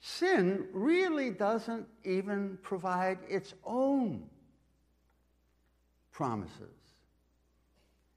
Sin 0.00 0.66
really 0.72 1.30
doesn't 1.30 1.86
even 2.04 2.58
provide 2.62 3.18
its 3.28 3.54
own 3.64 4.24
promises. 6.12 6.76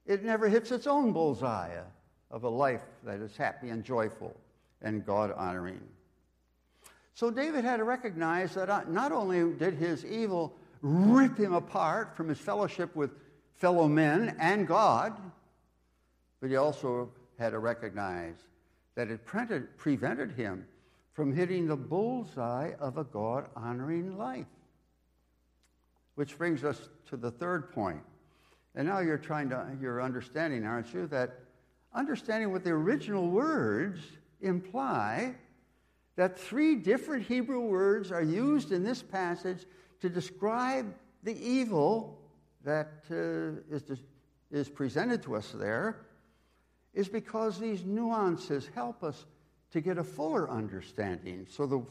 It 0.06 0.24
never 0.24 0.48
hits 0.48 0.70
its 0.70 0.86
own 0.86 1.12
bullseye 1.12 1.76
of 2.30 2.44
a 2.44 2.48
life 2.48 2.84
that 3.04 3.20
is 3.20 3.36
happy 3.36 3.70
and 3.70 3.82
joyful 3.82 4.38
and 4.82 5.04
God 5.04 5.32
honoring. 5.32 5.80
So 7.18 7.32
David 7.32 7.64
had 7.64 7.78
to 7.78 7.84
recognize 7.84 8.54
that 8.54 8.70
uh, 8.70 8.82
not 8.86 9.10
only 9.10 9.52
did 9.54 9.74
his 9.74 10.04
evil 10.04 10.54
rip 10.82 11.36
him 11.36 11.52
apart 11.52 12.16
from 12.16 12.28
his 12.28 12.38
fellowship 12.38 12.94
with 12.94 13.10
fellow 13.56 13.88
men 13.88 14.36
and 14.38 14.68
God, 14.68 15.20
but 16.40 16.48
he 16.48 16.54
also 16.54 17.10
had 17.36 17.50
to 17.50 17.58
recognize 17.58 18.36
that 18.94 19.10
it 19.10 19.26
prevented 19.26 20.30
him 20.30 20.64
from 21.12 21.34
hitting 21.34 21.66
the 21.66 21.74
bullseye 21.74 22.74
of 22.78 22.98
a 22.98 23.04
God 23.04 23.46
honoring 23.56 24.16
life. 24.16 24.46
Which 26.14 26.38
brings 26.38 26.62
us 26.62 26.88
to 27.08 27.16
the 27.16 27.32
third 27.32 27.72
point. 27.72 28.04
And 28.76 28.86
now 28.86 29.00
you're 29.00 29.18
trying 29.18 29.48
to, 29.48 29.66
you're 29.80 30.00
understanding, 30.00 30.64
aren't 30.64 30.94
you, 30.94 31.08
that 31.08 31.40
understanding 31.92 32.52
what 32.52 32.62
the 32.62 32.70
original 32.70 33.28
words 33.28 33.98
imply 34.40 35.34
that 36.18 36.36
three 36.36 36.74
different 36.74 37.24
Hebrew 37.24 37.60
words 37.60 38.10
are 38.10 38.24
used 38.24 38.72
in 38.72 38.82
this 38.82 39.00
passage 39.00 39.64
to 40.00 40.08
describe 40.08 40.92
the 41.22 41.40
evil 41.40 42.18
that 42.64 43.04
uh, 43.08 43.62
is, 43.72 43.84
is 44.50 44.68
presented 44.68 45.22
to 45.22 45.36
us 45.36 45.52
there 45.52 46.00
is 46.92 47.08
because 47.08 47.60
these 47.60 47.84
nuances 47.84 48.68
help 48.74 49.04
us 49.04 49.26
to 49.70 49.80
get 49.80 49.96
a 49.96 50.02
fuller 50.02 50.50
understanding. 50.50 51.46
So 51.48 51.66
the, 51.66 51.84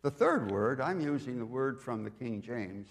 the 0.00 0.10
third 0.10 0.50
word, 0.50 0.80
I'm 0.80 1.02
using 1.02 1.38
the 1.38 1.44
word 1.44 1.78
from 1.78 2.04
the 2.04 2.10
King 2.10 2.40
James, 2.40 2.88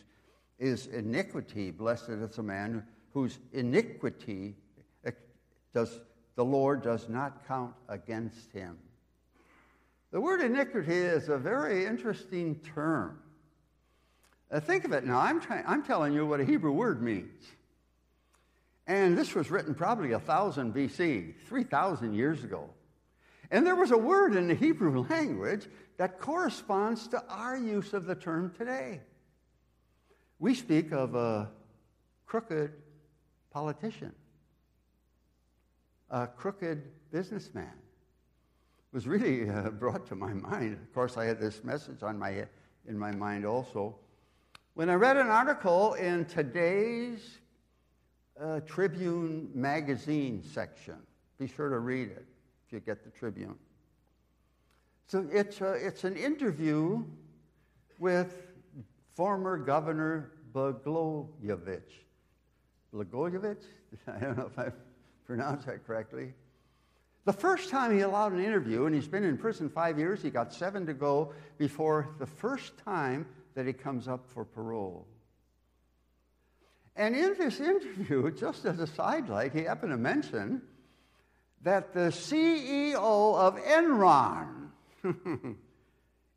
is 0.60 0.86
iniquity. 0.86 1.72
Blessed 1.72 2.10
is 2.10 2.38
a 2.38 2.44
man 2.44 2.86
whose 3.16 3.40
iniquity 3.52 4.54
does, 5.74 6.02
the 6.36 6.46
Lord 6.46 6.84
does 6.84 7.10
not 7.10 7.48
count 7.48 7.74
against 7.90 8.52
him. 8.52 8.78
The 10.14 10.22
word 10.22 10.42
iniquity 10.42 10.94
is 10.94 11.28
a 11.28 11.40
very 11.40 11.88
interesting 11.88 12.60
term. 12.76 13.18
Uh, 14.52 14.60
think 14.60 14.86
of 14.86 14.92
it 14.92 15.06
now. 15.06 15.20
I'm, 15.20 15.42
I'm 15.66 15.82
telling 15.82 16.14
you 16.14 16.24
what 16.28 16.40
a 16.40 16.46
Hebrew 16.46 16.72
word 16.72 17.02
means. 17.02 17.44
And 18.86 19.18
this 19.18 19.34
was 19.34 19.50
written 19.50 19.74
probably 19.74 20.12
1000 20.12 20.72
BC, 20.72 21.34
3,000 21.48 22.14
years 22.14 22.44
ago. 22.44 22.70
And 23.50 23.66
there 23.66 23.76
was 23.76 23.90
a 23.90 23.98
word 23.98 24.36
in 24.36 24.48
the 24.48 24.54
Hebrew 24.54 25.04
language 25.10 25.66
that 25.98 26.20
corresponds 26.20 27.08
to 27.08 27.24
our 27.28 27.58
use 27.58 27.94
of 27.94 28.06
the 28.06 28.14
term 28.14 28.54
today. 28.56 29.02
We 30.38 30.54
speak 30.54 30.92
of 30.92 31.16
a 31.16 31.50
crooked 32.28 32.72
politician, 33.50 34.14
a 36.12 36.28
crooked 36.28 36.84
businessman. 37.12 37.74
Was 38.94 39.08
really 39.08 39.50
uh, 39.50 39.72
brought 39.72 40.06
to 40.10 40.16
my 40.16 40.34
mind. 40.34 40.74
Of 40.74 40.94
course, 40.94 41.18
I 41.18 41.26
had 41.26 41.40
this 41.40 41.64
message 41.64 42.04
on 42.04 42.20
my, 42.20 42.46
in 42.88 42.96
my 42.96 43.12
mind 43.12 43.44
also. 43.44 43.96
When 44.76 44.88
I 44.88 44.94
read 44.94 45.18
an 45.18 45.30
article 45.30 45.96
in 45.96 46.26
today's 46.26 47.40
uh, 48.40 48.60
Tribune 48.68 49.50
magazine 49.56 50.44
section, 50.44 50.98
be 51.40 51.48
sure 51.48 51.70
to 51.70 51.80
read 51.80 52.10
it 52.10 52.28
if 52.68 52.74
you 52.74 52.82
get 52.82 53.04
the 53.04 53.10
Tribune. 53.10 53.56
So 55.08 55.28
it's, 55.32 55.60
a, 55.62 55.74
it's 55.74 56.04
an 56.04 56.16
interview 56.16 57.04
with 57.98 58.46
former 59.16 59.58
Governor 59.58 60.34
Blagojevich. 60.54 61.82
Blagojevich? 62.94 63.64
I 64.08 64.20
don't 64.20 64.38
know 64.38 64.52
if 64.56 64.60
I 64.60 64.72
pronounced 65.26 65.66
that 65.66 65.84
correctly. 65.88 66.36
The 67.26 67.34
first 67.34 67.70
time 67.70 67.94
he 67.94 68.02
allowed 68.02 68.34
an 68.34 68.44
interview, 68.44 68.86
and 68.86 68.94
he's 68.94 69.08
been 69.08 69.24
in 69.24 69.38
prison 69.38 69.70
five 69.70 69.98
years, 69.98 70.22
he 70.22 70.30
got 70.30 70.54
seven 70.54 70.86
to 70.88 70.94
go 70.94 71.34
before 71.58 72.10
the 72.20 72.26
first 72.26 72.78
time 72.84 73.26
that 73.56 73.66
he 73.66 73.72
comes 73.72 74.08
up 74.08 74.28
for 74.28 74.44
parole. 74.44 75.08
And 76.96 77.16
in 77.16 77.36
this 77.38 77.60
interview, 77.60 78.30
just 78.38 78.66
as 78.66 78.80
a 78.80 78.88
sidelight, 78.88 79.54
he 79.54 79.62
happened 79.62 79.92
to 79.92 79.98
mention 79.98 80.62
that 81.62 81.94
the 81.94 82.12
CEO 82.12 82.96
of 82.96 83.56
Enron 83.56 84.70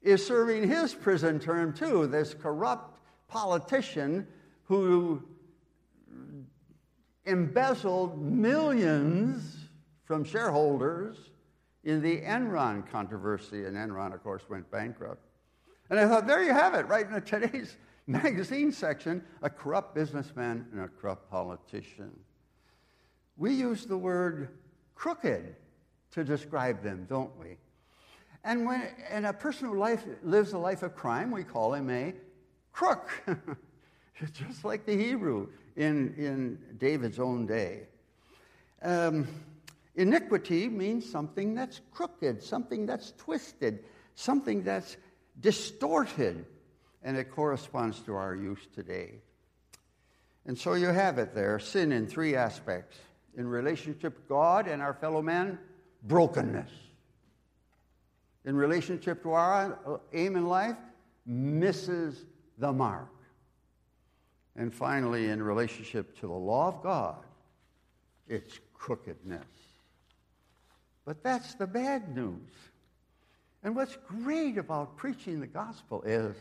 is 0.03 0.25
serving 0.25 0.69
his 0.69 0.95
prison 0.95 1.41
term 1.41 1.73
too, 1.73 2.07
this 2.07 2.33
corrupt 2.33 3.01
politician 3.27 4.27
who 4.65 5.21
embezzled 7.25 8.23
millions 8.23 9.56
from 10.07 10.25
shareholders 10.25 11.17
in 11.85 12.01
the 12.01 12.21
Enron 12.23 12.89
controversy, 12.91 13.65
and 13.65 13.77
Enron, 13.77 14.15
of 14.15 14.23
course, 14.23 14.43
went 14.49 14.71
bankrupt. 14.71 15.21
And 15.91 16.01
I 16.01 16.09
thought, 16.09 16.27
there 16.27 16.43
you 16.43 16.53
have 16.53 16.75
it, 16.75 16.87
right 16.87 17.07
in 17.09 17.21
today's 17.23 17.77
magazine 18.07 18.73
section 18.73 19.23
a 19.43 19.51
corrupt 19.51 19.95
businessman 19.95 20.67
and 20.73 20.81
a 20.81 20.89
corrupt 20.89 21.31
politician. 21.31 22.11
We 23.37 23.53
use 23.53 23.85
the 23.85 23.99
word 23.99 24.49
crooked 24.95 25.55
to 26.13 26.25
describe 26.25 26.83
them, 26.83 27.07
don't 27.09 27.37
we? 27.39 27.57
And 28.45 28.65
when 28.65 28.83
and 29.11 29.27
a 29.27 29.33
person 29.33 29.69
who 29.69 29.77
life, 29.77 30.05
lives 30.23 30.53
a 30.53 30.59
life 30.59 30.83
of 30.83 30.95
crime, 30.95 31.33
we 31.33 31.43
call 31.43 31.75
him 31.75 31.91
a 31.91 32.15
crook. 32.73 33.11
Just 34.33 34.65
like 34.65 34.87
the 34.87 34.97
Hebrew 34.97 35.49
in, 35.75 36.15
in 36.17 36.59
David's 36.79 37.19
own 37.19 37.45
day. 37.45 37.83
Um, 38.83 39.27
iniquity 39.97 40.69
means 40.69 41.09
something 41.09 41.55
that's 41.55 41.81
crooked, 41.91 42.43
something 42.43 42.87
that's 42.87 43.13
twisted, 43.19 43.85
something 44.15 44.63
that's 44.63 44.97
distorted, 45.41 46.47
and 47.03 47.17
it 47.17 47.31
corresponds 47.31 48.01
to 48.01 48.15
our 48.15 48.35
use 48.35 48.67
today. 48.75 49.21
And 50.47 50.57
so 50.57 50.75
you 50.75 50.87
have 50.87 51.19
it 51.19 51.35
there 51.35 51.59
sin 51.59 51.93
in 51.93 52.07
three 52.07 52.37
aspects 52.37 52.97
in 53.37 53.47
relationship 53.47 54.17
to 54.17 54.23
God 54.29 54.69
and 54.69 54.81
our 54.81 54.95
fellow 54.95 55.21
man, 55.23 55.59
brokenness. 56.05 56.71
In 58.45 58.57
relationship 58.57 59.23
to 59.23 59.33
our 59.33 60.01
aim 60.13 60.37
in 60.37 60.47
life, 60.47 60.77
misses 61.27 62.25
the 62.59 62.73
mark. 62.73 63.11
And 64.55 64.73
finally, 64.73 65.29
in 65.29 65.43
relationship 65.43 66.19
to 66.21 66.29
the 66.29 66.33
law 66.33 66.69
of 66.69 66.83
God, 66.83 67.23
it's 68.29 68.59
crookedness. 68.73 69.45
But 71.07 71.23
that's 71.23 71.55
the 71.55 71.67
bad 71.67 72.15
news. 72.15 72.51
And 73.63 73.75
what's 73.75 73.97
great 74.07 74.59
about 74.59 74.97
preaching 74.97 75.41
the 75.41 75.47
gospel 75.47 76.03
is 76.03 76.37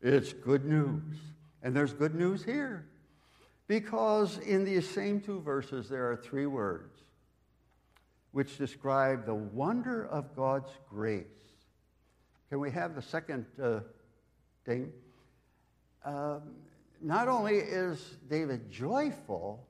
it's 0.00 0.32
good 0.32 0.64
news. 0.64 1.02
And 1.62 1.74
there's 1.74 1.94
good 1.94 2.14
news 2.14 2.44
here. 2.44 2.86
Because 3.66 4.38
in 4.38 4.64
these 4.64 4.88
same 4.88 5.20
two 5.20 5.40
verses, 5.40 5.88
there 5.88 6.10
are 6.10 6.16
three 6.16 6.46
words 6.46 7.00
which 8.32 8.58
describe 8.58 9.24
the 9.24 9.34
wonder 9.34 10.06
of 10.06 10.34
God's 10.34 10.70
grace. 10.90 11.24
Can 12.50 12.58
we 12.58 12.70
have 12.72 12.94
the 12.96 13.02
second 13.02 13.46
uh, 13.62 13.78
thing? 14.66 14.92
Um, 16.04 16.42
not 17.00 17.28
only 17.28 17.54
is 17.54 18.16
David 18.28 18.70
joyful, 18.70 19.64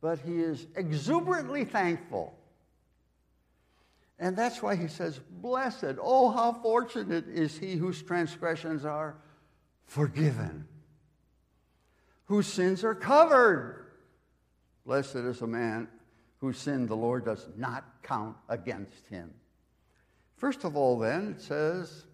but 0.00 0.18
he 0.18 0.38
is 0.38 0.66
exuberantly 0.76 1.64
thankful. 1.64 2.34
And 4.20 4.36
that's 4.36 4.62
why 4.62 4.76
he 4.76 4.86
says, 4.86 5.18
Blessed, 5.28 5.96
oh, 6.00 6.30
how 6.30 6.52
fortunate 6.52 7.26
is 7.26 7.58
he 7.58 7.74
whose 7.74 8.00
transgressions 8.02 8.84
are 8.84 9.16
forgiven 9.86 10.68
whose 12.30 12.46
sins 12.46 12.84
are 12.84 12.94
covered. 12.94 13.86
Blessed 14.86 15.16
is 15.16 15.42
a 15.42 15.48
man 15.48 15.88
whose 16.38 16.58
sin 16.58 16.86
the 16.86 16.96
Lord 16.96 17.24
does 17.24 17.48
not 17.56 17.84
count 18.04 18.36
against 18.48 19.04
him. 19.08 19.34
First 20.36 20.62
of 20.62 20.76
all, 20.76 20.96
then, 20.96 21.34
it 21.36 21.40
says 21.40 22.04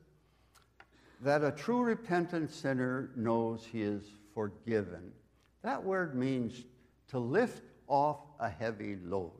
that 1.21 1.45
a 1.45 1.53
true 1.53 1.83
repentant 1.83 2.51
sinner 2.51 3.11
knows 3.15 3.67
he 3.71 3.83
is 3.83 4.05
forgiven. 4.33 5.13
That 5.61 5.85
word 5.85 6.15
means 6.15 6.65
to 7.09 7.19
lift 7.19 7.63
off 7.87 8.21
a 8.41 8.49
heavy 8.49 8.97
load. 9.05 9.33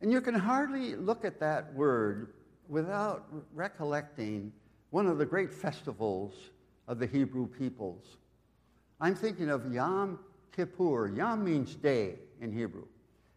And 0.00 0.12
you 0.12 0.20
can 0.20 0.34
hardly 0.34 0.94
look 0.94 1.24
at 1.24 1.40
that 1.40 1.74
word 1.74 2.34
without 2.68 3.26
recollecting 3.54 4.52
one 4.90 5.06
of 5.06 5.18
the 5.18 5.26
great 5.26 5.52
festivals 5.52 6.34
of 6.86 6.98
the 6.98 7.06
Hebrew 7.06 7.46
peoples. 7.46 8.16
I'm 9.00 9.14
thinking 9.14 9.50
of 9.50 9.72
Yom 9.72 10.18
Kippur. 10.54 11.08
Yom 11.08 11.44
means 11.44 11.74
day 11.74 12.16
in 12.40 12.52
Hebrew, 12.52 12.84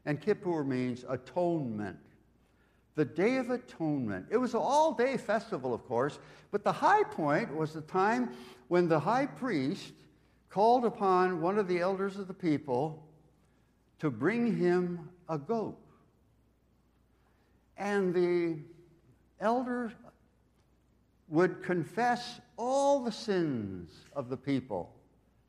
and 0.06 0.22
Kippur 0.22 0.64
means 0.64 1.06
atonement. 1.08 1.98
The 2.96 3.06
Day 3.06 3.38
of 3.38 3.50
Atonement. 3.50 4.28
It 4.30 4.38
was 4.38 4.54
an 4.54 4.60
all 4.62 4.94
day 4.94 5.18
festival, 5.18 5.74
of 5.74 5.86
course, 5.86 6.20
but 6.52 6.64
the 6.64 6.72
high 6.72 7.04
point 7.04 7.56
was 7.56 7.74
the 7.74 7.82
time 7.82 8.32
when 8.68 8.88
the 8.88 9.00
high 9.00 9.26
priest 9.26 9.94
called 10.50 10.84
upon 10.84 11.42
one 11.42 11.58
of 11.58 11.68
the 11.68 11.80
elders 11.80 12.18
of 12.18 12.28
the 12.28 12.34
people 12.34 13.08
to 14.00 14.12
bring 14.12 14.58
him 14.58 15.10
a 15.30 15.38
goat. 15.38 15.78
And 17.82 18.14
the 18.14 18.60
elder 19.40 19.92
would 21.30 21.64
confess 21.64 22.40
all 22.56 23.04
the 23.04 23.12
sins 23.12 23.90
of 24.16 24.30
the 24.30 24.38
people. 24.38 24.94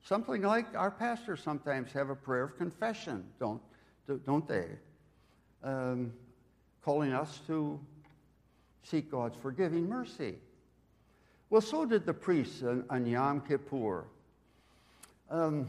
Something 0.03 0.41
like 0.41 0.75
our 0.75 0.91
pastors 0.91 1.43
sometimes 1.43 1.93
have 1.93 2.09
a 2.09 2.15
prayer 2.15 2.45
of 2.45 2.57
confession, 2.57 3.23
don't, 3.39 3.61
don't 4.25 4.49
they? 4.49 4.65
Um, 5.63 6.15
calling 6.83 7.13
us 7.13 7.39
to 7.49 7.79
seek 8.83 9.11
God's 9.11 9.37
forgiving 9.37 9.87
mercy. 9.87 10.37
Well, 11.51 11.61
so 11.61 11.85
did 11.85 12.07
the 12.07 12.15
priests 12.15 12.63
on, 12.63 12.87
on 12.89 13.05
Yom 13.05 13.43
Kippur. 13.43 14.07
Um, 15.29 15.69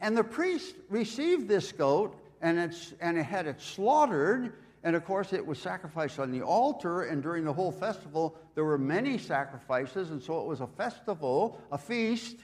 and 0.00 0.16
the 0.16 0.22
priest 0.22 0.76
received 0.90 1.48
this 1.48 1.72
goat, 1.72 2.16
and, 2.40 2.56
it's, 2.56 2.94
and 3.00 3.18
it 3.18 3.24
had 3.24 3.48
it 3.48 3.60
slaughtered, 3.60 4.52
and 4.86 4.94
of 4.94 5.04
course, 5.04 5.32
it 5.32 5.44
was 5.44 5.58
sacrificed 5.58 6.20
on 6.20 6.30
the 6.30 6.42
altar, 6.42 7.02
and 7.02 7.20
during 7.20 7.42
the 7.44 7.52
whole 7.52 7.72
festival, 7.72 8.38
there 8.54 8.62
were 8.62 8.78
many 8.78 9.18
sacrifices, 9.18 10.12
and 10.12 10.22
so 10.22 10.40
it 10.40 10.46
was 10.46 10.60
a 10.60 10.68
festival, 10.68 11.60
a 11.72 11.76
feast. 11.76 12.36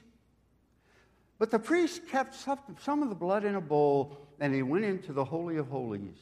But 1.39 1.53
the 1.53 1.61
priest 1.61 2.09
kept 2.09 2.35
some 2.35 3.01
of 3.01 3.11
the 3.11 3.15
blood 3.15 3.45
in 3.45 3.55
a 3.55 3.61
bowl, 3.61 4.19
and 4.41 4.53
he 4.53 4.65
went 4.65 4.85
into 4.85 5.13
the 5.13 5.25
Holy 5.25 5.57
of 5.57 5.69
Holies, 5.69 6.19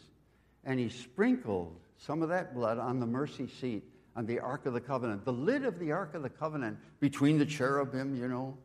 and 0.62 0.78
he 0.78 0.90
sprinkled 0.90 1.80
some 1.96 2.20
of 2.20 2.28
that 2.28 2.54
blood 2.54 2.76
on 2.76 3.00
the 3.00 3.06
mercy 3.06 3.48
seat, 3.48 3.83
on 4.14 4.26
the 4.26 4.40
Ark 4.40 4.66
of 4.66 4.74
the 4.74 4.80
Covenant, 4.80 5.24
the 5.24 5.33
lid 5.33 5.64
of 5.64 5.78
the 5.78 5.90
Ark 5.90 6.14
of 6.14 6.22
the 6.22 6.28
Covenant, 6.28 6.76
between 7.00 7.38
the 7.38 7.46
cherubim, 7.46 8.14
you 8.14 8.28
know, 8.28 8.59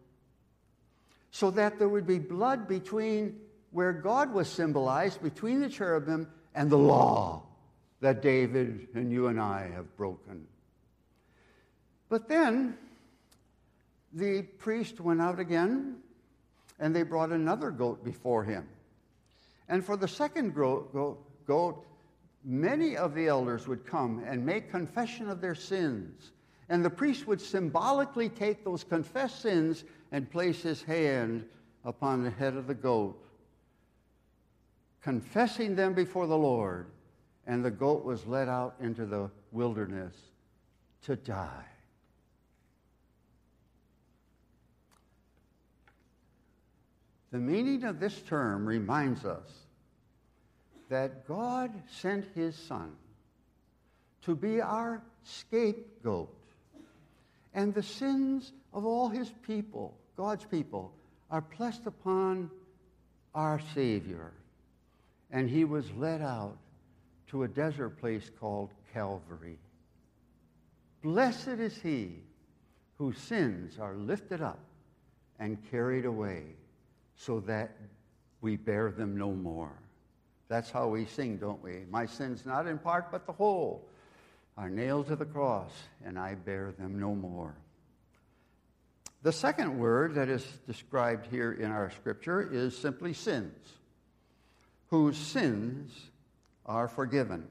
so 1.32 1.52
that 1.52 1.80
there 1.80 1.88
would 1.88 2.06
be 2.06 2.20
blood 2.20 2.68
between 2.68 3.40
where 3.72 3.94
God 3.94 4.34
was 4.34 4.50
symbolized, 4.50 5.24
between 5.24 5.62
the 5.62 5.70
cherubim 5.70 6.28
and 6.56 6.70
the 6.70 6.78
law 6.78 7.44
that 8.00 8.22
David 8.22 8.88
and 8.96 9.12
you 9.12 9.28
and 9.28 9.40
I 9.40 9.70
have 9.76 9.96
broken. 9.98 10.48
But 12.10 12.28
then 12.28 12.78
the 14.14 14.44
priest 14.44 15.00
went 15.02 15.22
out 15.22 15.40
again 15.40 15.98
and 16.80 16.96
they 16.96 17.04
brought 17.04 17.32
another 17.32 17.72
goat 17.72 18.04
before 18.04 18.44
him. 18.44 18.68
And 19.68 19.84
for 19.84 19.98
the 19.98 20.08
second 20.08 20.54
goat, 20.54 21.86
many 22.44 22.96
of 22.96 23.16
the 23.16 23.28
elders 23.28 23.68
would 23.68 23.86
come 23.86 24.24
and 24.26 24.46
make 24.46 24.72
confession 24.72 25.30
of 25.30 25.42
their 25.42 25.56
sins. 25.56 26.32
And 26.70 26.86
the 26.86 26.90
priest 26.90 27.28
would 27.28 27.42
symbolically 27.42 28.30
take 28.30 28.64
those 28.64 28.84
confessed 28.84 29.42
sins 29.42 29.84
and 30.12 30.30
place 30.30 30.62
his 30.62 30.84
hand 30.84 31.46
upon 31.84 32.24
the 32.24 32.32
head 32.32 32.56
of 32.56 32.68
the 32.68 32.74
goat 32.74 33.22
confessing 35.06 35.76
them 35.76 35.94
before 35.94 36.26
the 36.26 36.36
Lord, 36.36 36.88
and 37.46 37.64
the 37.64 37.70
goat 37.70 38.04
was 38.04 38.26
led 38.26 38.50
out 38.50 38.74
into 38.82 39.06
the 39.06 39.30
wilderness 39.52 40.16
to 41.04 41.16
die. 41.16 41.68
The 47.32 47.38
meaning 47.38 47.84
of 47.84 48.00
this 48.00 48.20
term 48.24 48.66
reminds 48.66 49.26
us 49.26 49.48
that 50.90 51.28
God 51.28 51.72
sent 51.88 52.26
his 52.34 52.56
Son 52.56 52.92
to 54.24 54.36
be 54.36 54.60
our 54.60 55.04
scapegoat. 55.24 56.36
And 57.54 57.76
the 57.76 57.84
sins 57.84 58.54
of 58.74 58.88
all 58.88 59.10
his 59.10 59.32
people, 59.46 59.96
God's 60.18 60.46
people, 60.46 60.92
are 61.30 61.44
placed 61.44 61.86
upon 61.86 62.50
our 63.36 63.62
Savior 63.76 64.32
and 65.36 65.50
he 65.50 65.66
was 65.66 65.92
led 65.98 66.22
out 66.22 66.56
to 67.28 67.44
a 67.44 67.48
desert 67.48 68.00
place 68.00 68.32
called 68.40 68.70
Calvary. 68.94 69.60
Blessed 71.04 71.60
is 71.60 71.78
he 71.84 72.22
whose 72.98 73.18
sins 73.18 73.78
are 73.78 73.96
lifted 73.96 74.42
up 74.42 74.62
and 75.38 75.58
carried 75.70 76.06
away 76.06 76.44
so 77.18 77.42
that 77.42 77.76
we 78.40 78.56
bear 78.56 78.92
them 78.92 79.18
no 79.18 79.34
more. 79.34 79.74
That's 80.48 80.72
how 80.72 80.88
we 80.88 81.04
sing, 81.04 81.36
don't 81.36 81.62
we? 81.62 81.84
My 81.90 82.06
sins, 82.06 82.46
not 82.46 82.66
in 82.66 82.78
part, 82.78 83.12
but 83.12 83.26
the 83.26 83.34
whole, 83.34 83.86
are 84.58 84.70
nailed 84.70 85.08
to 85.08 85.18
the 85.18 85.26
cross, 85.26 85.74
and 86.06 86.18
I 86.18 86.36
bear 86.36 86.72
them 86.80 86.98
no 86.98 87.14
more. 87.14 87.54
The 89.22 89.34
second 89.34 89.78
word 89.78 90.16
that 90.16 90.30
is 90.30 90.46
described 90.66 91.28
here 91.30 91.52
in 91.52 91.72
our 91.72 91.90
scripture 91.90 92.42
is 92.42 92.78
simply 92.78 93.12
sins 93.12 93.52
whose 94.90 95.18
sins 95.18 95.92
are 96.66 96.88
forgiven, 96.88 97.48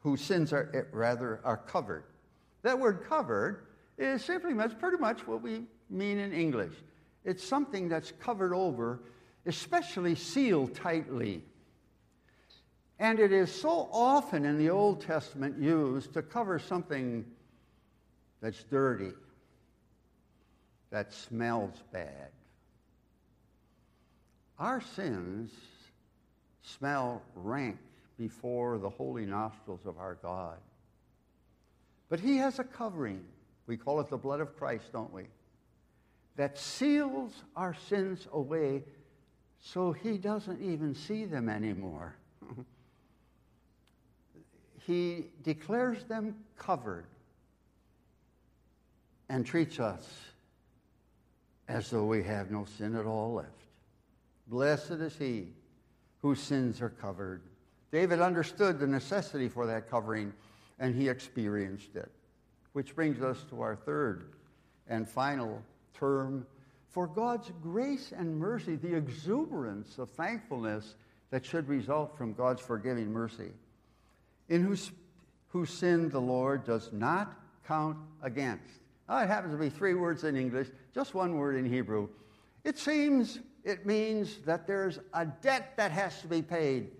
whose 0.00 0.20
sins 0.20 0.52
are 0.52 0.88
rather 0.92 1.40
are 1.44 1.56
covered. 1.56 2.04
That 2.62 2.78
word 2.78 3.04
covered 3.08 3.66
is 3.98 4.24
simply 4.24 4.54
pretty 4.78 4.98
much 4.98 5.26
what 5.26 5.42
we 5.42 5.64
mean 5.90 6.18
in 6.18 6.32
English. 6.32 6.72
It's 7.24 7.44
something 7.44 7.88
that's 7.88 8.12
covered 8.20 8.54
over, 8.54 9.00
especially 9.46 10.14
sealed 10.14 10.74
tightly. 10.74 11.42
And 12.98 13.18
it 13.18 13.32
is 13.32 13.52
so 13.52 13.88
often 13.92 14.44
in 14.44 14.58
the 14.58 14.70
Old 14.70 15.00
Testament 15.00 15.58
used 15.58 16.14
to 16.14 16.22
cover 16.22 16.58
something 16.58 17.24
that's 18.40 18.62
dirty, 18.64 19.12
that 20.90 21.12
smells 21.12 21.82
bad. 21.92 22.30
Our 24.58 24.80
sins 24.80 25.50
smell 26.62 27.22
rank 27.34 27.78
before 28.18 28.78
the 28.78 28.88
holy 28.88 29.26
nostrils 29.26 29.86
of 29.86 29.98
our 29.98 30.14
God. 30.16 30.58
But 32.08 32.20
He 32.20 32.36
has 32.38 32.58
a 32.58 32.64
covering. 32.64 33.24
We 33.66 33.76
call 33.76 34.00
it 34.00 34.08
the 34.08 34.16
blood 34.16 34.40
of 34.40 34.56
Christ, 34.56 34.92
don't 34.92 35.12
we? 35.12 35.24
That 36.36 36.58
seals 36.58 37.32
our 37.56 37.74
sins 37.88 38.26
away 38.32 38.82
so 39.60 39.92
He 39.92 40.18
doesn't 40.18 40.60
even 40.60 40.94
see 40.94 41.24
them 41.24 41.48
anymore. 41.48 42.14
he 44.86 45.26
declares 45.42 46.04
them 46.04 46.36
covered 46.58 47.06
and 49.28 49.46
treats 49.46 49.80
us 49.80 50.06
as 51.68 51.90
though 51.90 52.04
we 52.04 52.22
have 52.22 52.50
no 52.50 52.66
sin 52.76 52.94
at 52.94 53.06
all 53.06 53.34
left. 53.34 53.63
Blessed 54.46 54.92
is 54.92 55.16
he 55.16 55.48
whose 56.20 56.40
sins 56.40 56.80
are 56.80 56.90
covered. 56.90 57.42
David 57.90 58.20
understood 58.20 58.78
the 58.78 58.86
necessity 58.86 59.48
for 59.48 59.66
that 59.66 59.90
covering, 59.90 60.32
and 60.78 60.94
he 60.94 61.08
experienced 61.08 61.96
it. 61.96 62.10
Which 62.72 62.94
brings 62.94 63.22
us 63.22 63.44
to 63.50 63.60
our 63.60 63.76
third 63.76 64.32
and 64.88 65.08
final 65.08 65.62
term 65.96 66.46
for 66.88 67.06
God's 67.06 67.50
grace 67.62 68.12
and 68.16 68.38
mercy, 68.38 68.76
the 68.76 68.94
exuberance 68.94 69.98
of 69.98 70.10
thankfulness 70.10 70.94
that 71.30 71.44
should 71.44 71.68
result 71.68 72.16
from 72.16 72.32
God's 72.32 72.62
forgiving 72.62 73.12
mercy, 73.12 73.50
in 74.48 74.62
whose, 74.62 74.92
whose 75.48 75.70
sin 75.70 76.08
the 76.08 76.20
Lord 76.20 76.64
does 76.64 76.90
not 76.92 77.34
count 77.66 77.96
against. 78.22 78.80
Now, 79.08 79.18
it 79.18 79.26
happens 79.26 79.52
to 79.52 79.58
be 79.58 79.70
three 79.70 79.94
words 79.94 80.24
in 80.24 80.36
English, 80.36 80.68
just 80.94 81.14
one 81.14 81.36
word 81.36 81.56
in 81.56 81.64
Hebrew. 81.64 82.08
It 82.62 82.78
seems 82.78 83.40
it 83.64 83.86
means 83.86 84.36
that 84.44 84.66
there's 84.66 84.98
a 85.12 85.26
debt 85.26 85.72
that 85.76 85.90
has 85.90 86.20
to 86.20 86.28
be 86.28 86.42
paid. 86.42 86.90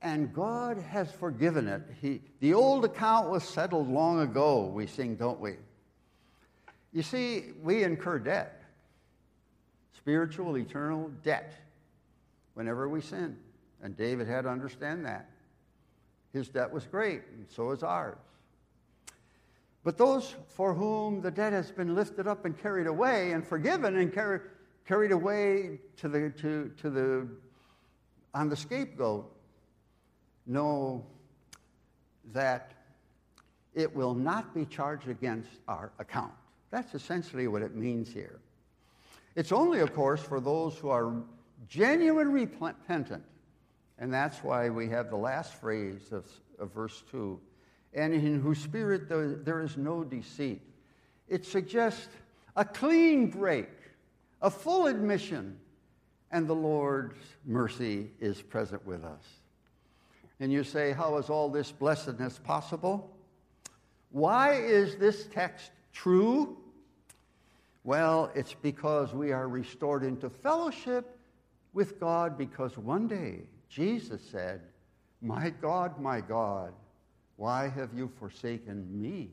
And 0.00 0.32
God 0.32 0.78
has 0.78 1.10
forgiven 1.10 1.66
it. 1.66 1.82
He, 2.00 2.20
the 2.38 2.54
old 2.54 2.84
account 2.84 3.28
was 3.28 3.42
settled 3.42 3.88
long 3.88 4.20
ago, 4.20 4.66
we 4.66 4.86
sing, 4.86 5.16
don't 5.16 5.40
we? 5.40 5.56
You 6.92 7.02
see, 7.02 7.46
we 7.62 7.82
incur 7.82 8.20
debt 8.20 8.58
spiritual, 10.08 10.56
eternal 10.56 11.10
debt 11.22 11.52
whenever 12.54 12.88
we 12.88 12.98
sin. 12.98 13.36
And 13.82 13.94
David 13.94 14.26
had 14.26 14.42
to 14.42 14.48
understand 14.48 15.04
that. 15.04 15.28
His 16.32 16.48
debt 16.48 16.72
was 16.72 16.86
great, 16.86 17.22
and 17.36 17.46
so 17.50 17.72
is 17.72 17.82
ours. 17.82 18.16
But 19.84 19.98
those 19.98 20.34
for 20.46 20.72
whom 20.72 21.20
the 21.20 21.30
debt 21.30 21.52
has 21.52 21.70
been 21.70 21.94
lifted 21.94 22.26
up 22.26 22.46
and 22.46 22.58
carried 22.58 22.86
away 22.86 23.32
and 23.32 23.46
forgiven 23.46 23.96
and 23.96 24.10
carried 24.10 24.40
carried 24.88 25.12
away 25.12 25.78
to 25.98 26.08
the, 26.08 26.30
to, 26.30 26.72
to 26.80 26.88
the, 26.88 27.28
on 28.32 28.48
the 28.48 28.56
scapegoat 28.56 29.30
know 30.46 31.04
that 32.32 32.72
it 33.74 33.94
will 33.94 34.14
not 34.14 34.54
be 34.54 34.64
charged 34.64 35.08
against 35.08 35.50
our 35.68 35.92
account. 35.98 36.32
That's 36.70 36.94
essentially 36.94 37.48
what 37.48 37.60
it 37.60 37.76
means 37.76 38.10
here. 38.10 38.40
It's 39.36 39.52
only, 39.52 39.80
of 39.80 39.94
course, 39.94 40.22
for 40.22 40.40
those 40.40 40.74
who 40.76 40.88
are 40.88 41.12
genuinely 41.68 42.46
repentant. 42.46 43.22
And 43.98 44.12
that's 44.12 44.38
why 44.42 44.70
we 44.70 44.88
have 44.88 45.10
the 45.10 45.16
last 45.16 45.54
phrase 45.54 46.12
of, 46.12 46.24
of 46.58 46.72
verse 46.72 47.02
2 47.10 47.38
and 47.92 48.14
in 48.14 48.40
whose 48.40 48.58
spirit 48.58 49.08
there 49.08 49.62
is 49.62 49.76
no 49.76 50.02
deceit. 50.02 50.62
It 51.28 51.44
suggests 51.44 52.08
a 52.56 52.64
clean 52.64 53.30
break, 53.30 53.68
a 54.40 54.50
full 54.50 54.86
admission, 54.86 55.58
and 56.30 56.46
the 56.46 56.54
Lord's 56.54 57.18
mercy 57.44 58.10
is 58.20 58.40
present 58.42 58.86
with 58.86 59.04
us. 59.04 59.24
And 60.40 60.52
you 60.52 60.62
say, 60.62 60.92
How 60.92 61.16
is 61.18 61.30
all 61.30 61.48
this 61.48 61.72
blessedness 61.72 62.38
possible? 62.38 63.10
Why 64.10 64.54
is 64.54 64.96
this 64.96 65.26
text 65.26 65.70
true? 65.92 66.56
Well, 67.84 68.30
it's 68.34 68.54
because 68.54 69.12
we 69.12 69.32
are 69.32 69.48
restored 69.48 70.04
into 70.04 70.30
fellowship 70.30 71.18
with 71.72 71.98
God 71.98 72.36
because 72.36 72.76
one 72.76 73.08
day 73.08 73.42
Jesus 73.68 74.22
said, 74.22 74.60
My 75.20 75.50
God, 75.50 76.00
my 76.00 76.20
God, 76.20 76.72
why 77.36 77.68
have 77.68 77.90
you 77.94 78.10
forsaken 78.18 78.86
me? 78.90 79.30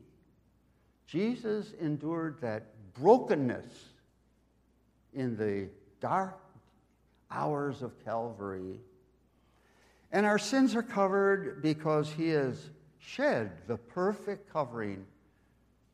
Jesus 1.06 1.72
endured 1.80 2.40
that 2.40 2.66
brokenness 2.94 3.66
in 5.16 5.36
the 5.36 5.68
dark 6.00 6.38
hours 7.30 7.82
of 7.82 7.92
Calvary. 8.04 8.78
And 10.12 10.24
our 10.24 10.38
sins 10.38 10.76
are 10.76 10.82
covered 10.82 11.62
because 11.62 12.12
he 12.12 12.28
has 12.28 12.70
shed 12.98 13.50
the 13.66 13.78
perfect 13.78 14.52
covering 14.52 15.04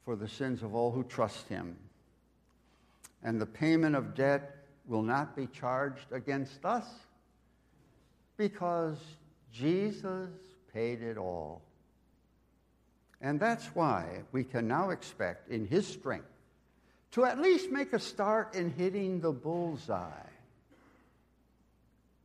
for 0.05 0.17
the 0.17 0.29
sins 0.29 0.63
of 0.63 0.75
all 0.75 0.91
who 0.91 1.05
trust 1.05 1.49
him. 1.49 1.77
And 3.23 3.41
the 3.41 3.47
payment 3.47 3.95
of 3.95 4.15
debt 4.15 4.57
will 4.87 5.03
not 5.03 5.37
be 5.37 5.47
charged 5.47 6.13
against 6.13 6.65
us 6.65 6.87
because 8.37 8.99
Jesus 9.53 10.31
paid 10.75 11.01
it 11.01 11.17
all. 11.17 11.63
And 13.21 13.39
that's 13.39 13.67
why 13.67 14.23
we 14.33 14.43
can 14.43 14.67
now 14.67 14.91
expect 14.91 15.49
in 15.49 15.65
his 15.65 15.87
strength 15.87 16.27
to 17.13 17.25
at 17.25 17.41
least 17.41 17.71
make 17.71 17.93
a 17.93 17.99
start 17.99 18.55
in 18.55 18.71
hitting 18.71 19.21
the 19.21 19.33
bullseye 19.33 20.11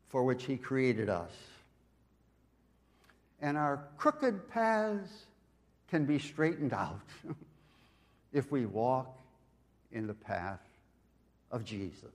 for 0.10 0.24
which 0.24 0.46
he 0.46 0.58
created 0.58 1.10
us. 1.10 1.32
And 3.42 3.58
our 3.58 3.84
crooked 3.98 4.50
paths 4.50 5.12
can 5.90 6.06
be 6.06 6.20
straightened 6.20 6.74
out 6.74 7.02
if 8.34 8.52
we 8.52 8.66
walk 8.66 9.16
in 9.92 10.08
the 10.08 10.14
path 10.14 10.62
of 11.52 11.64
Jesus. 11.64 12.10